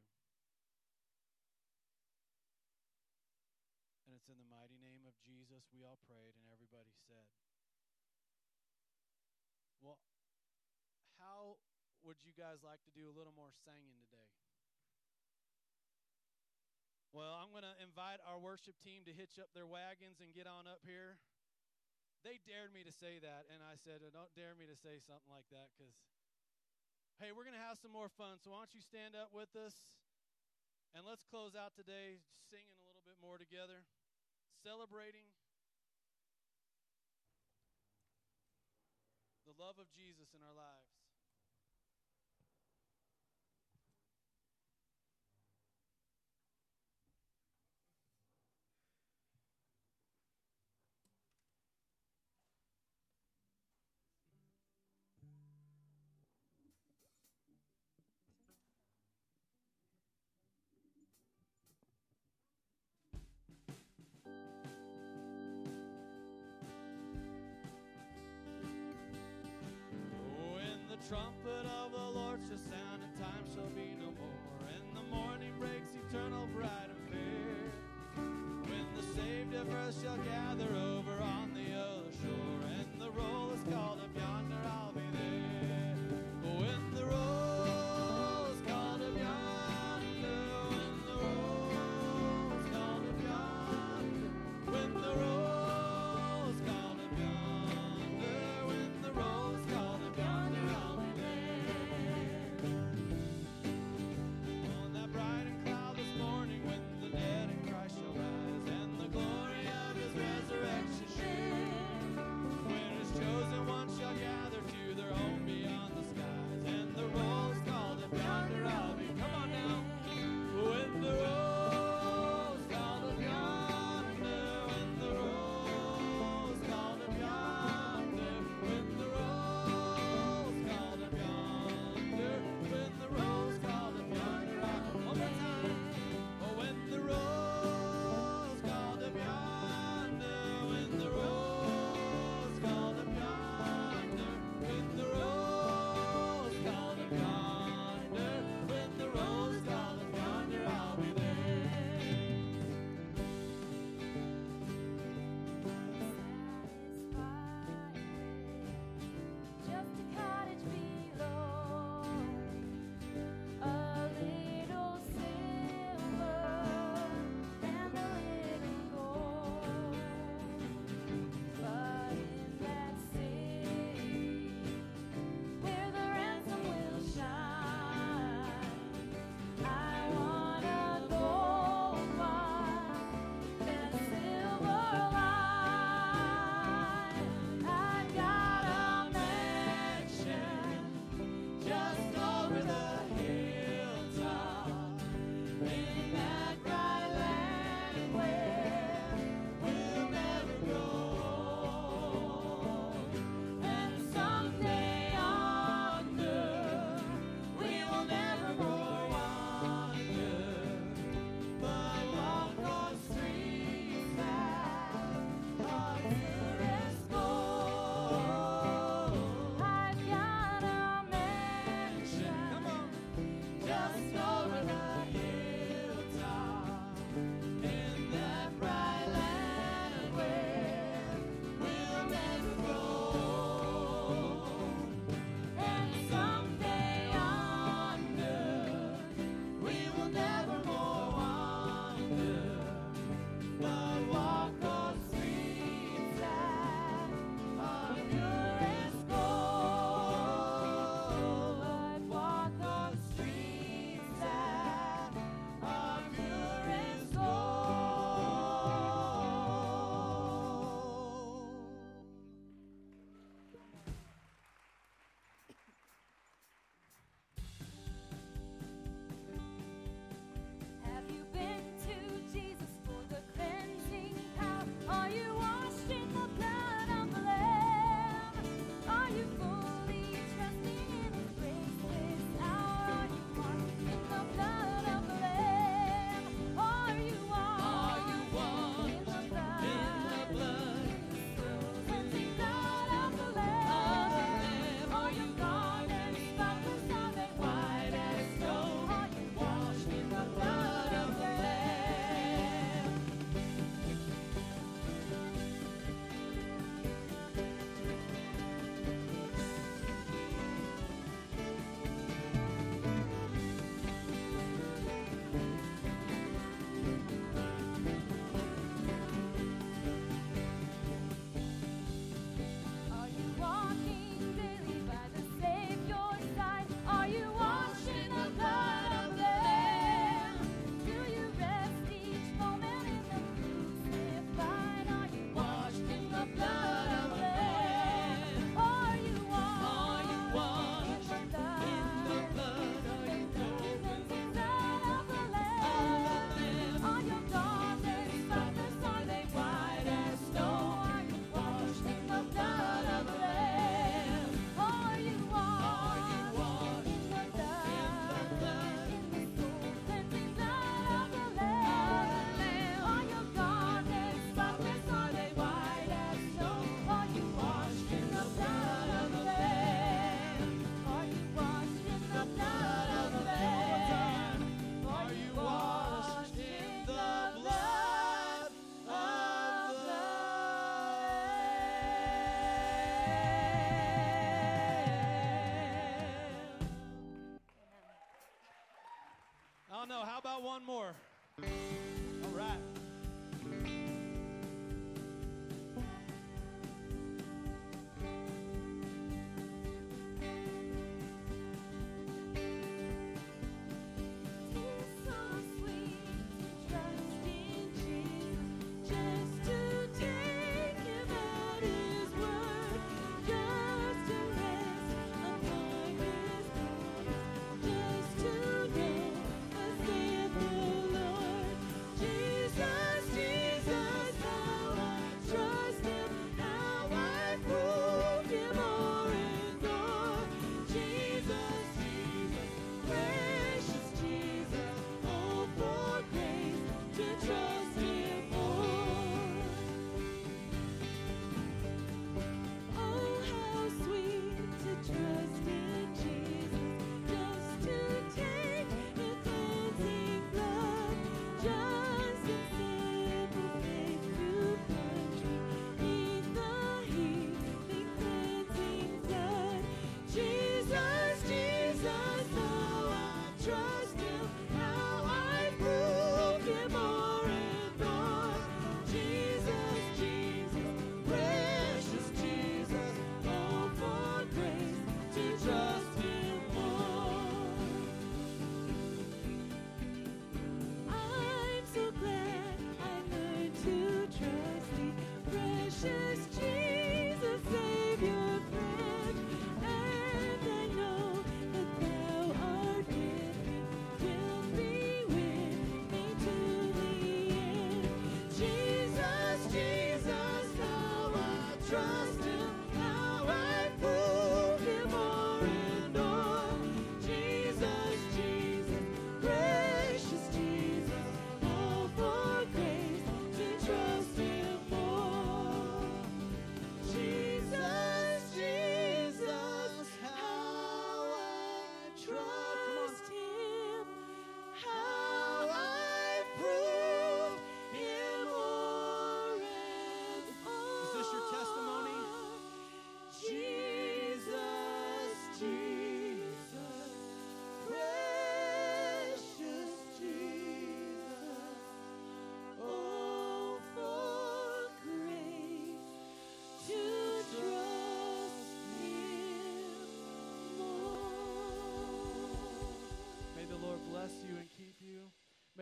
And 4.07 4.15
it's 4.15 4.31
in 4.31 4.39
the 4.39 4.47
mighty 4.47 4.79
name 4.79 5.03
of 5.03 5.19
Jesus 5.27 5.67
we 5.75 5.83
all 5.83 5.99
prayed, 6.07 6.39
and 6.39 6.47
everybody 6.47 6.95
said. 7.11 7.27
Well, 9.83 9.99
how 11.19 11.59
would 12.07 12.23
you 12.23 12.31
guys 12.31 12.63
like 12.63 12.79
to 12.87 12.95
do 12.95 13.11
a 13.11 13.13
little 13.13 13.35
more 13.35 13.51
singing 13.67 14.07
today? 14.07 14.46
Well, 17.15 17.39
I'm 17.39 17.55
going 17.55 17.65
to 17.65 17.77
invite 17.79 18.19
our 18.27 18.37
worship 18.37 18.75
team 18.83 19.07
to 19.07 19.15
hitch 19.15 19.39
up 19.39 19.51
their 19.55 19.65
wagons 19.65 20.19
and 20.19 20.35
get 20.35 20.45
on 20.45 20.67
up 20.67 20.83
here. 20.83 21.17
They 22.25 22.41
dared 22.43 22.75
me 22.75 22.83
to 22.83 22.91
say 22.91 23.21
that, 23.23 23.47
and 23.47 23.63
I 23.63 23.79
said, 23.79 24.03
Don't 24.11 24.33
dare 24.35 24.57
me 24.57 24.67
to 24.67 24.75
say 24.75 24.99
something 24.99 25.31
like 25.31 25.47
that 25.53 25.71
because, 25.71 25.95
hey, 27.21 27.31
we're 27.31 27.47
going 27.47 27.55
to 27.55 27.67
have 27.69 27.79
some 27.79 27.93
more 27.93 28.11
fun. 28.11 28.41
So, 28.41 28.51
why 28.51 28.65
don't 28.65 28.75
you 28.75 28.83
stand 28.83 29.15
up 29.15 29.31
with 29.31 29.53
us? 29.55 29.75
And 30.97 31.05
let's 31.05 31.23
close 31.23 31.53
out 31.53 31.77
today 31.77 32.19
singing 32.49 32.75
a 32.81 32.85
little 32.89 33.05
bit 33.05 33.21
more 33.21 33.37
together 33.37 33.85
celebrating 34.65 35.29
the 39.45 39.53
love 39.61 39.77
of 39.77 39.87
Jesus 39.93 40.33
in 40.33 40.41
our 40.41 40.55
lives. 40.57 40.96
Trumpet 71.07 71.65
of 71.79 71.91
the 71.93 72.19
Lord 72.19 72.39
shall 72.49 72.57
sound, 72.57 72.99
and 72.99 73.15
time 73.15 73.45
shall 73.55 73.71
be 73.71 73.95
no 73.95 74.11
more, 74.19 74.67
and 74.67 74.83
the 74.91 75.15
morning 75.15 75.53
breaks 75.57 75.95
eternal, 75.95 76.47
bright 76.53 76.89
and 76.91 76.99
fair. 77.07 77.71
When 78.67 78.85
the 78.93 79.03
saved 79.15 79.53
of 79.55 79.73
earth 79.73 79.95
shall 80.03 80.17
gather 80.17 80.67
over 80.75 81.13
on 81.21 81.53
the 81.53 81.71
other 81.79 82.11
shore, 82.19 82.59
and 82.75 82.99
the 82.99 83.11
roll 83.11 83.51
is 83.51 83.61
called 83.73 83.99
up 84.01 84.11
yonder, 84.17 84.36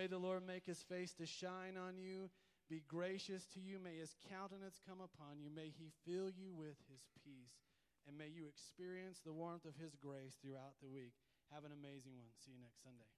May 0.05 0.13
the 0.13 0.21
Lord 0.21 0.45
make 0.45 0.69
his 0.69 0.85
face 0.85 1.17
to 1.17 1.25
shine 1.25 1.81
on 1.81 1.97
you, 1.97 2.29
be 2.69 2.85
gracious 2.87 3.41
to 3.57 3.59
you. 3.59 3.81
May 3.81 3.97
his 3.97 4.13
countenance 4.29 4.77
come 4.85 5.01
upon 5.01 5.41
you. 5.41 5.49
May 5.49 5.73
he 5.73 5.89
fill 6.05 6.29
you 6.29 6.53
with 6.53 6.77
his 6.93 7.01
peace. 7.25 7.57
And 8.05 8.15
may 8.15 8.29
you 8.29 8.45
experience 8.45 9.17
the 9.25 9.33
warmth 9.33 9.65
of 9.65 9.73
his 9.81 9.95
grace 9.95 10.37
throughout 10.45 10.77
the 10.79 10.93
week. 10.93 11.17
Have 11.51 11.65
an 11.65 11.73
amazing 11.73 12.21
one. 12.21 12.29
See 12.37 12.53
you 12.53 12.61
next 12.61 12.83
Sunday. 12.83 13.09